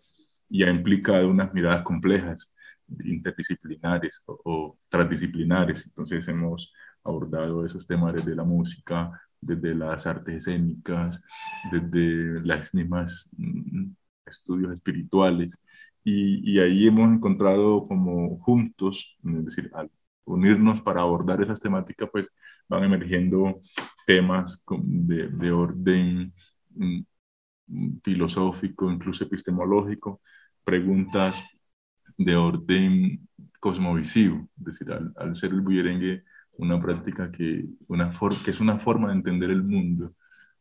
y 0.48 0.62
ha 0.62 0.70
implicado 0.70 1.28
unas 1.28 1.52
miradas 1.54 1.82
complejas 1.82 2.54
interdisciplinares 3.04 4.22
o, 4.26 4.78
transdisciplinares. 4.88 5.86
Entonces 5.86 6.26
hemos 6.28 6.72
abordado 7.04 7.64
esos 7.64 7.86
temas 7.86 8.14
desde 8.14 8.34
la 8.34 8.44
música, 8.44 9.10
desde 9.40 9.74
las 9.74 10.06
artes 10.06 10.36
escénicas, 10.36 11.22
desde 11.70 12.40
las 12.44 12.74
mismas 12.74 13.30
mm, 13.36 13.90
estudios 14.26 14.72
espirituales. 14.74 15.58
Y, 16.04 16.54
y, 16.54 16.60
ahí 16.60 16.86
hemos 16.86 17.12
encontrado 17.12 17.86
como 17.86 18.38
juntos, 18.38 19.18
es 19.24 19.44
decir, 19.44 19.70
al 19.74 19.90
unirnos 20.28 20.80
para 20.82 21.00
abordar 21.02 21.40
esas 21.42 21.60
temáticas, 21.60 22.08
pues 22.12 22.28
van 22.68 22.84
emergiendo 22.84 23.60
temas 24.06 24.64
de, 24.68 25.28
de 25.28 25.52
orden 25.52 26.32
mm, 26.70 27.00
filosófico, 28.02 28.90
incluso 28.90 29.24
epistemológico, 29.24 30.20
preguntas 30.64 31.42
de 32.18 32.36
orden 32.36 33.28
cosmovisivo, 33.60 34.48
es 34.58 34.64
decir, 34.64 34.92
al, 34.92 35.36
ser 35.36 35.52
el 35.52 35.60
bullerengue 35.62 36.24
una 36.58 36.80
práctica 36.80 37.30
que, 37.30 37.64
una 37.86 38.10
que 38.44 38.50
es 38.50 38.60
una 38.60 38.78
forma 38.78 39.08
de 39.08 39.14
entender 39.14 39.50
el 39.50 39.62
mundo, 39.62 40.14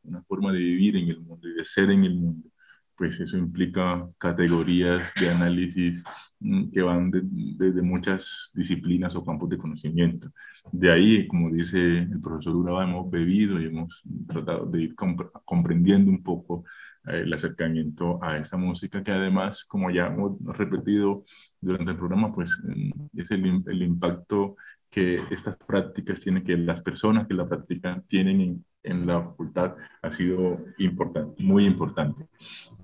una 0.04 0.22
forma 0.24 0.52
de 0.54 0.60
vivir 0.60 0.96
en 0.96 1.10
el 1.10 1.20
mundo 1.22 1.48
y 1.50 1.56
de 1.56 1.65
ser 1.65 1.89
en 1.89 2.04
el 2.04 2.15
mundo, 2.15 2.50
pues 2.96 3.20
eso 3.20 3.38
implica 3.38 4.08
categorías 4.17 5.13
de 5.20 5.30
análisis 5.30 6.04
mm, 6.39 6.70
que 6.72 6.82
van 6.82 7.12
desde 7.12 7.82
muchas 7.82 8.52
disciplinas 8.56 9.15
o 9.15 9.26
campos 9.26 9.50
de 9.50 9.58
conocimiento. 9.58 10.32
De 10.72 10.91
ahí, 10.91 11.28
como 11.28 11.52
dice 11.52 12.00
el 12.00 12.22
profesor 12.22 12.56
Uraba, 12.56 12.84
hemos 12.84 13.10
bebido 13.10 13.60
y 13.62 13.65
hemos 13.65 14.02
tratado 14.28 14.65
de 14.67 14.84
ir 14.84 14.96
comprendiendo 14.96 16.12
un 16.12 16.24
poco 16.24 16.63
el 17.08 17.34
acercamiento 17.34 18.20
a 18.24 18.38
esta 18.38 18.58
música 18.58 19.04
que 19.04 19.12
además, 19.12 19.63
como 19.65 19.89
ya 19.89 20.08
hemos 20.08 20.38
repetido 20.58 21.24
durante 21.62 21.91
el 21.91 21.98
programa, 21.98 22.34
pues 22.34 22.60
mm, 22.63 23.20
es 23.20 23.32
el, 23.32 23.63
el 23.65 23.82
impacto 23.82 24.56
que 24.89 25.22
estas 25.32 25.58
prácticas 25.58 26.22
tienen, 26.22 26.43
que 26.43 26.58
las 26.58 26.82
personas 26.82 27.28
que 27.28 27.34
la 27.34 27.48
practican 27.48 28.04
tienen 28.08 28.41
en, 28.41 28.65
en 28.84 29.06
la 29.06 29.22
facultad 29.22 29.76
ha 30.02 30.10
sido 30.12 30.60
importante, 30.78 31.43
muy 31.43 31.65
importante. 31.65 32.28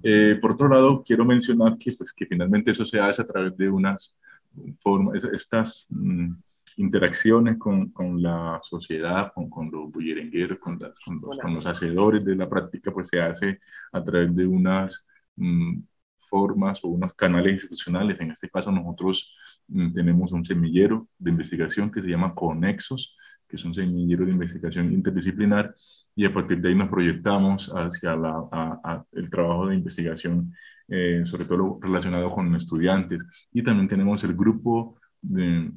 Eh, 0.01 0.37
por 0.41 0.51
otro 0.51 0.67
lado, 0.67 1.03
quiero 1.05 1.25
mencionar 1.25 1.77
que, 1.77 1.93
pues, 1.93 2.11
que 2.13 2.25
finalmente 2.25 2.71
eso 2.71 2.85
se 2.85 2.99
hace 2.99 3.21
a 3.21 3.27
través 3.27 3.55
de 3.57 3.69
unas 3.69 4.17
formas, 4.79 5.23
estas 5.23 5.87
mm, 5.89 6.33
interacciones 6.77 7.57
con, 7.57 7.89
con, 7.91 8.21
la 8.21 8.59
sociedad, 8.63 9.31
con, 9.33 9.49
con 9.49 9.69
los 9.71 9.91
bullerengueros, 9.91 10.59
con, 10.59 10.77
con, 10.77 11.21
los, 11.21 11.37
con, 11.39 11.53
los, 11.55 11.65
hacedores 11.65 12.23
de 12.25 12.35
la 12.35 12.49
práctica, 12.49 12.91
pues 12.91 13.07
se 13.09 13.21
hace 13.21 13.59
a 13.91 14.03
través 14.03 14.35
de 14.35 14.45
unas 14.45 15.05
mm, 15.35 15.81
formas 16.17 16.83
o 16.83 16.87
unos 16.87 17.13
canales 17.13 17.53
institucionales. 17.53 18.19
En 18.19 18.31
este 18.31 18.49
caso 18.49 18.71
nosotros 18.71 19.35
mm, 19.67 19.93
tenemos 19.93 20.31
un 20.31 20.43
semillero 20.43 21.07
de 21.17 21.31
investigación 21.31 21.91
que 21.91 22.01
se 22.01 22.09
llama 22.09 22.33
Conexos, 22.33 23.15
que 23.47 23.57
es 23.57 23.65
un 23.65 23.75
semillero 23.75 24.25
de 24.25 24.31
investigación 24.31 24.91
interdisciplinar, 24.91 25.75
y 26.15 26.25
a 26.25 26.33
partir 26.33 26.59
de 26.59 26.69
ahí 26.69 26.75
nos 26.75 26.89
proyectamos 26.89 27.71
hacia 27.75 28.13
el 29.11 29.29
trabajo 29.29 29.67
de 29.67 29.75
investigación, 29.75 30.53
eh, 30.87 31.23
sobre 31.25 31.45
todo 31.45 31.79
relacionado 31.81 32.29
con 32.29 32.55
estudiantes. 32.55 33.25
Y 33.51 33.63
también 33.63 33.87
tenemos 33.87 34.23
el 34.23 34.35
grupo 34.35 34.99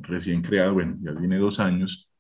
recién 0.02 0.42
creado, 0.42 0.74
bueno, 0.74 0.96
ya 1.00 1.16
tiene 1.16 1.38
dos 1.38 1.60
años, 1.60 2.10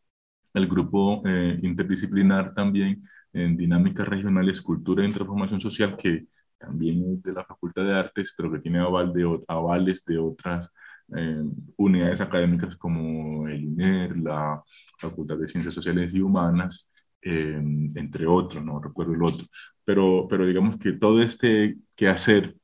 el 0.54 0.68
grupo 0.68 1.22
eh, 1.26 1.58
interdisciplinar 1.62 2.54
también 2.54 3.02
en 3.32 3.56
dinámicas 3.56 4.08
regionales, 4.08 4.62
cultura 4.62 5.04
y 5.04 5.12
transformación 5.12 5.60
social, 5.60 5.96
que 5.96 6.26
también 6.58 7.04
es 7.12 7.22
de 7.22 7.32
la 7.32 7.44
Facultad 7.44 7.84
de 7.84 7.94
Artes, 7.94 8.32
pero 8.36 8.50
que 8.50 8.60
tiene 8.60 8.78
aval 8.78 9.12
de, 9.12 9.40
avales 9.48 10.04
de 10.06 10.18
otras 10.18 10.70
eh, 11.14 11.44
unidades 11.76 12.20
académicas 12.20 12.76
como 12.76 13.46
el 13.48 13.64
INER, 13.64 14.16
la 14.16 14.62
Facultad 14.98 15.36
de 15.38 15.48
Ciencias 15.48 15.74
Sociales 15.74 16.14
y 16.14 16.20
Humanas, 16.22 16.90
eh, 17.22 17.60
entre 17.96 18.26
otros, 18.26 18.64
no 18.64 18.80
recuerdo 18.80 19.14
el 19.14 19.22
otro. 19.22 19.46
Pero, 19.84 20.26
pero 20.28 20.46
digamos 20.46 20.78
que 20.78 20.92
todo 20.92 21.22
este 21.22 21.76
quehacer 21.94 22.56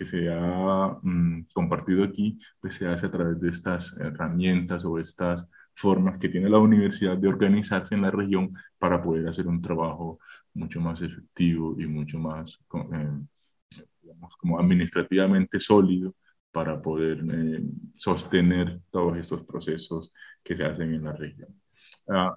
que 0.00 0.06
se 0.06 0.30
ha 0.32 0.98
mm, 1.02 1.48
compartido 1.52 2.02
aquí, 2.04 2.38
pues 2.58 2.74
se 2.76 2.88
hace 2.88 3.04
a 3.04 3.10
través 3.10 3.38
de 3.38 3.50
estas 3.50 3.98
herramientas 3.98 4.82
o 4.86 4.98
estas 4.98 5.46
formas 5.74 6.18
que 6.18 6.30
tiene 6.30 6.48
la 6.48 6.58
universidad 6.58 7.18
de 7.18 7.28
organizarse 7.28 7.94
en 7.94 8.00
la 8.00 8.10
región 8.10 8.54
para 8.78 9.02
poder 9.02 9.28
hacer 9.28 9.46
un 9.46 9.60
trabajo 9.60 10.18
mucho 10.54 10.80
más 10.80 11.02
efectivo 11.02 11.76
y 11.78 11.86
mucho 11.86 12.18
más, 12.18 12.58
eh, 12.94 13.80
digamos, 14.00 14.34
como 14.38 14.58
administrativamente 14.58 15.60
sólido 15.60 16.14
para 16.50 16.80
poder 16.80 17.22
eh, 17.30 17.62
sostener 17.94 18.80
todos 18.90 19.18
estos 19.18 19.44
procesos 19.44 20.14
que 20.42 20.56
se 20.56 20.64
hacen 20.64 20.94
en 20.94 21.04
la 21.04 21.12
región. 21.12 21.54
Ah, 22.08 22.34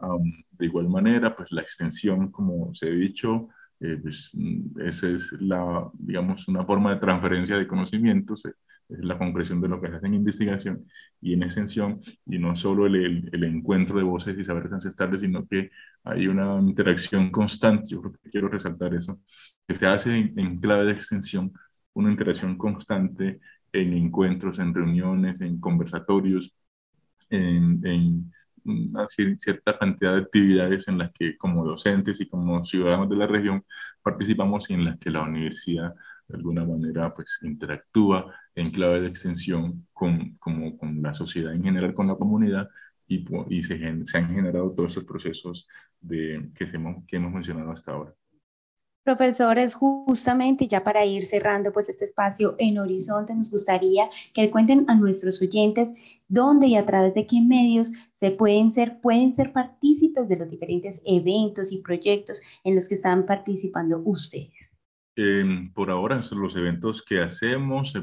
de 0.52 0.65
igual 0.65 0.89
manera, 0.89 1.34
pues 1.34 1.49
la 1.54 1.62
extensión, 1.62 2.30
como 2.30 2.76
se 2.76 2.88
ha 2.88 2.91
dicho, 2.91 3.47
eh, 3.84 3.98
pues, 4.02 4.32
mm, 4.34 4.80
esa 4.82 5.10
es 5.10 5.34
la, 5.41 5.89
digamos, 5.93 6.48
una 6.48 6.65
forma 6.65 6.93
de 6.93 7.02
transferencia 7.02 7.58
de 7.58 7.67
conocimientos, 7.67 8.46
eh, 8.46 8.54
es 8.89 9.04
la 9.04 9.17
concreción 9.17 9.60
de 9.60 9.67
lo 9.67 9.82
que 9.82 9.89
se 9.89 9.96
hace 9.96 10.08
en 10.08 10.13
investigación 10.13 10.86
y 11.22 11.34
en 11.34 11.43
extensión, 11.43 12.00
y 12.26 12.38
no 12.39 12.56
solo 12.56 12.86
el, 12.86 13.30
el, 13.32 13.43
encuentro 13.43 13.98
de 13.98 14.04
voces 14.04 14.38
y 14.39 14.43
saberes 14.46 14.72
ancestrales, 14.72 15.22
sino 15.22 15.46
que 15.48 15.72
hay 16.04 16.28
una 16.28 16.60
interacción 16.62 17.30
constante, 17.30 17.89
yo 17.89 18.02
creo 18.02 18.13
que 18.13 18.30
quiero 18.30 18.48
resaltar 18.50 18.93
eso, 18.93 19.19
que 19.67 19.76
se 19.76 19.86
hace 19.86 20.17
en, 20.17 20.39
en 20.39 20.60
clave 20.60 20.86
de 20.86 20.93
extensión, 20.93 21.52
una 21.93 22.12
interacción 22.12 22.58
constante 22.58 23.39
en 23.74 23.93
encuentros, 23.93 24.60
en 24.60 24.74
reuniones, 24.74 25.41
en 25.41 25.60
conversatorios, 25.60 26.56
en, 27.30 27.86
en 27.86 28.32
una 28.65 29.08
cierta 29.08 29.78
cantidad 29.78 30.13
de 30.13 30.21
actividades 30.21 30.88
en 30.88 30.97
las 30.99 31.12
que 31.12 31.38
como 31.38 31.65
docentes 31.65 32.21
y 32.21 32.28
como 32.28 32.65
ciudadanos 32.65 33.10
de 33.10 33.17
la 33.17 33.28
región 33.28 33.65
participamos 34.02 34.69
y 34.69 34.73
en 34.73 34.86
las 34.86 34.97
que 34.99 35.10
la 35.10 35.21
universidad 35.23 35.93
de 36.28 36.38
alguna 36.38 36.65
manera 36.65 37.13
pues 37.13 37.39
interactúa 37.43 38.34
en 38.56 38.71
clave 38.71 39.02
de 39.02 39.08
extensión 39.08 39.88
con, 39.93 40.36
como, 40.38 40.78
con 40.78 41.02
la 41.02 41.13
sociedad 41.13 41.54
en 41.54 41.63
general, 41.63 41.93
con 41.93 42.08
la 42.08 42.15
comunidad 42.15 42.69
y, 43.08 43.26
y 43.49 43.63
se, 43.63 43.76
han 43.86 44.06
generado 44.34 44.71
todos 44.73 44.93
esos 44.93 45.06
procesos 45.06 45.67
de, 45.99 46.49
que 46.56 46.65
hemos 47.15 47.34
mencionado 47.34 47.71
hasta 47.71 47.91
ahora. 47.91 48.13
Profesores, 49.04 49.76
justamente 49.76 50.66
ya 50.66 50.82
para 50.82 51.06
ir 51.06 51.26
cerrando 51.26 51.74
pues 51.74 51.89
este 51.89 52.06
espacio 52.06 52.56
en 52.58 52.78
Horizonte, 52.78 53.36
nos 53.36 53.52
gustaría 53.52 54.10
que 54.34 54.50
cuenten 54.50 54.86
a 54.88 54.96
nuestros 54.96 55.42
oyentes 55.42 55.89
dónde 56.30 56.68
y 56.68 56.78
a 56.78 56.86
través 56.86 57.13
de 57.13 57.28
qué 57.28 57.42
medios 57.42 57.92
se 58.13 58.32
pueden 58.32 58.72
ser, 58.72 59.02
pueden 59.02 59.36
ser 59.36 59.52
partícipes 59.52 60.30
de 60.30 60.38
los 60.38 60.50
diferentes 60.50 61.02
eventos 61.06 61.74
y 61.74 61.82
proyectos 61.82 62.42
en 62.63 62.76
los 62.76 62.88
que 62.88 62.96
están 62.96 63.26
participando 63.26 64.02
ustedes. 64.06 64.72
Eh, 65.18 65.70
por 65.76 65.92
ahora, 65.92 66.24
los 66.32 66.56
eventos 66.56 67.04
que 67.04 67.20
hacemos 67.20 67.94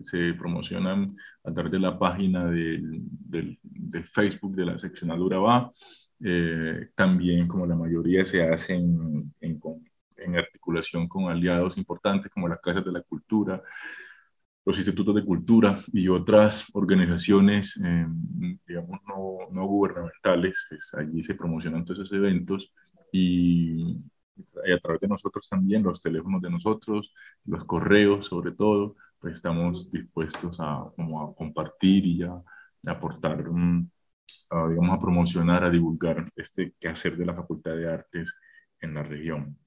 se, 0.00 0.34
promocionan 0.34 1.14
a 1.44 1.52
través 1.52 1.72
de 1.72 1.78
la 1.78 1.98
página 1.98 2.46
de, 2.50 3.58
Facebook 4.02 4.56
de 4.56 4.64
la 4.64 4.78
seccionadura 4.78 5.38
BA. 5.38 5.72
Eh, 6.24 6.88
también, 6.94 7.46
como 7.46 7.66
la 7.66 7.76
mayoría, 7.76 8.24
se 8.24 8.42
hacen 8.42 8.80
en, 8.80 9.34
en 9.52 9.58
en 10.18 10.36
articulación 10.36 11.08
con 11.08 11.30
aliados 11.30 11.78
importantes 11.78 12.30
como 12.32 12.48
las 12.48 12.60
Casas 12.60 12.84
de 12.84 12.92
la 12.92 13.02
Cultura, 13.02 13.62
los 14.68 14.76
institutos 14.76 15.14
de 15.14 15.24
cultura 15.24 15.78
y 15.94 16.08
otras 16.08 16.66
organizaciones, 16.74 17.80
eh, 17.82 18.06
digamos, 18.66 19.00
no, 19.08 19.48
no 19.50 19.66
gubernamentales. 19.66 20.66
Pues 20.68 20.92
allí 20.94 21.22
se 21.22 21.34
promocionan 21.34 21.84
todos 21.86 22.00
esos 22.00 22.12
eventos 22.12 22.70
y, 23.10 23.96
y, 24.36 24.72
a 24.74 24.78
través 24.78 25.00
de 25.00 25.08
nosotros 25.08 25.48
también, 25.48 25.82
los 25.82 26.02
teléfonos 26.02 26.42
de 26.42 26.50
nosotros, 26.50 27.14
los 27.46 27.64
correos 27.64 28.26
sobre 28.26 28.52
todo, 28.52 28.96
pues 29.18 29.34
estamos 29.34 29.90
dispuestos 29.90 30.58
a, 30.60 30.84
como 30.96 31.22
a 31.22 31.34
compartir 31.34 32.04
y 32.06 32.22
a, 32.24 32.32
a 32.32 32.90
aportar, 32.90 33.48
um, 33.48 33.88
a, 34.50 34.68
digamos, 34.68 34.96
a 34.96 35.00
promocionar, 35.00 35.64
a 35.64 35.70
divulgar 35.70 36.30
este 36.36 36.74
quehacer 36.78 37.16
de 37.16 37.26
la 37.26 37.34
Facultad 37.34 37.74
de 37.76 37.88
Artes 37.90 38.34
en 38.80 38.94
la 38.94 39.02
región. 39.02 39.58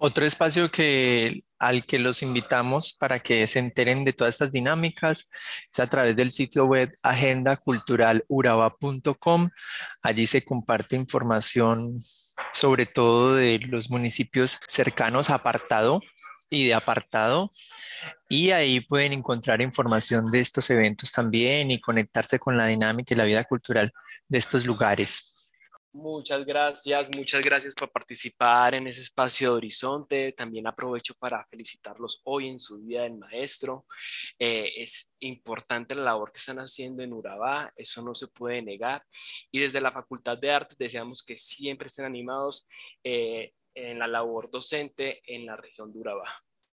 Otro 0.00 0.24
espacio 0.24 0.70
que, 0.70 1.42
al 1.58 1.84
que 1.84 1.98
los 1.98 2.22
invitamos 2.22 2.92
para 2.92 3.18
que 3.18 3.44
se 3.48 3.58
enteren 3.58 4.04
de 4.04 4.12
todas 4.12 4.36
estas 4.36 4.52
dinámicas 4.52 5.28
es 5.72 5.80
a 5.80 5.88
través 5.88 6.14
del 6.14 6.30
sitio 6.30 6.66
web 6.66 6.94
agendaculturaluraba.com. 7.02 9.50
Allí 10.02 10.26
se 10.26 10.44
comparte 10.44 10.94
información 10.94 11.98
sobre 12.52 12.86
todo 12.86 13.34
de 13.34 13.58
los 13.68 13.90
municipios 13.90 14.60
cercanos 14.68 15.30
a 15.30 15.34
apartado 15.34 16.00
y 16.48 16.68
de 16.68 16.74
apartado. 16.74 17.50
Y 18.28 18.52
ahí 18.52 18.78
pueden 18.78 19.12
encontrar 19.12 19.60
información 19.62 20.30
de 20.30 20.38
estos 20.38 20.70
eventos 20.70 21.10
también 21.10 21.72
y 21.72 21.80
conectarse 21.80 22.38
con 22.38 22.56
la 22.56 22.66
dinámica 22.66 23.14
y 23.14 23.16
la 23.16 23.24
vida 23.24 23.42
cultural 23.42 23.90
de 24.28 24.38
estos 24.38 24.64
lugares. 24.64 25.37
Muchas 25.92 26.44
gracias, 26.44 27.08
muchas 27.16 27.42
gracias 27.42 27.74
por 27.74 27.90
participar 27.90 28.74
en 28.74 28.86
ese 28.86 29.00
espacio 29.00 29.50
de 29.50 29.56
Horizonte. 29.56 30.32
También 30.32 30.66
aprovecho 30.66 31.14
para 31.18 31.46
felicitarlos 31.46 32.20
hoy 32.24 32.48
en 32.48 32.60
su 32.60 32.78
Día 32.78 33.02
del 33.02 33.16
Maestro. 33.16 33.86
Eh, 34.38 34.70
es 34.76 35.10
importante 35.20 35.94
la 35.94 36.02
labor 36.02 36.30
que 36.30 36.38
están 36.38 36.58
haciendo 36.58 37.02
en 37.02 37.14
Urabá, 37.14 37.72
eso 37.74 38.02
no 38.02 38.14
se 38.14 38.28
puede 38.28 38.60
negar. 38.60 39.02
Y 39.50 39.60
desde 39.60 39.80
la 39.80 39.90
Facultad 39.90 40.36
de 40.36 40.50
Artes 40.50 40.76
deseamos 40.76 41.22
que 41.22 41.38
siempre 41.38 41.86
estén 41.86 42.04
animados 42.04 42.68
eh, 43.02 43.54
en 43.74 43.98
la 43.98 44.06
labor 44.06 44.50
docente 44.50 45.22
en 45.24 45.46
la 45.46 45.56
región 45.56 45.90
de 45.90 46.00
Urabá. 46.00 46.28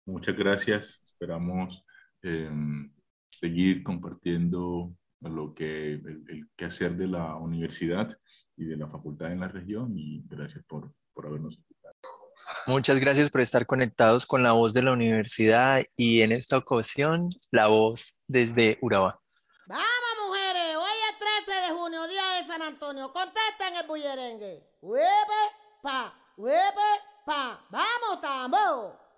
Muchas 0.06 0.36
gracias, 0.36 1.02
esperamos 1.04 1.84
eh, 2.22 2.48
seguir 3.32 3.82
compartiendo 3.82 4.94
lo 5.20 5.52
que 5.52 5.94
el, 5.94 6.24
el 6.28 6.48
quehacer 6.56 6.96
de 6.96 7.08
la 7.08 7.34
universidad 7.34 8.16
y 8.60 8.66
de 8.66 8.76
la 8.76 8.86
facultad 8.86 9.32
en 9.32 9.40
la 9.40 9.48
región 9.48 9.96
y 9.96 10.22
gracias 10.28 10.62
por, 10.64 10.92
por 11.14 11.26
habernos 11.26 11.54
invitado. 11.54 11.94
Muchas 12.66 12.98
gracias 13.00 13.30
por 13.30 13.40
estar 13.40 13.66
conectados 13.66 14.26
con 14.26 14.42
la 14.42 14.52
voz 14.52 14.74
de 14.74 14.82
la 14.82 14.92
universidad 14.92 15.82
y 15.96 16.20
en 16.20 16.32
esta 16.32 16.58
ocasión 16.58 17.30
la 17.50 17.68
voz 17.68 18.20
desde 18.26 18.78
Urabá. 18.82 19.18
Vamos 19.66 20.26
mujeres, 20.26 20.76
hoy 20.76 20.98
es 21.10 21.46
13 21.46 21.60
de 21.68 21.78
junio, 21.78 22.06
día 22.08 22.22
de 22.36 22.46
San 22.46 22.62
Antonio, 22.62 23.10
contesten 23.12 23.76
el 23.80 23.86
bullerengue. 23.86 24.62
Hueve, 24.82 25.40
pa, 25.82 26.14
hueve, 26.36 26.90
pa, 27.24 27.66
vamos 27.70 28.20
tambo. 28.20 29.09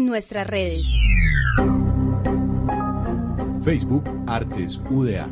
En 0.00 0.06
nuestras 0.06 0.46
redes. 0.46 0.86
Facebook 3.62 4.04
Artes 4.26 4.80
UDA. 4.90 5.28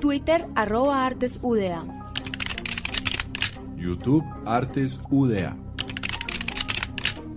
Twitter 0.00 0.44
arroba 0.54 1.06
Artes 1.06 1.40
UDA. 1.42 1.84
YouTube 3.76 4.24
Artes 4.44 5.00
UDA. 5.10 5.56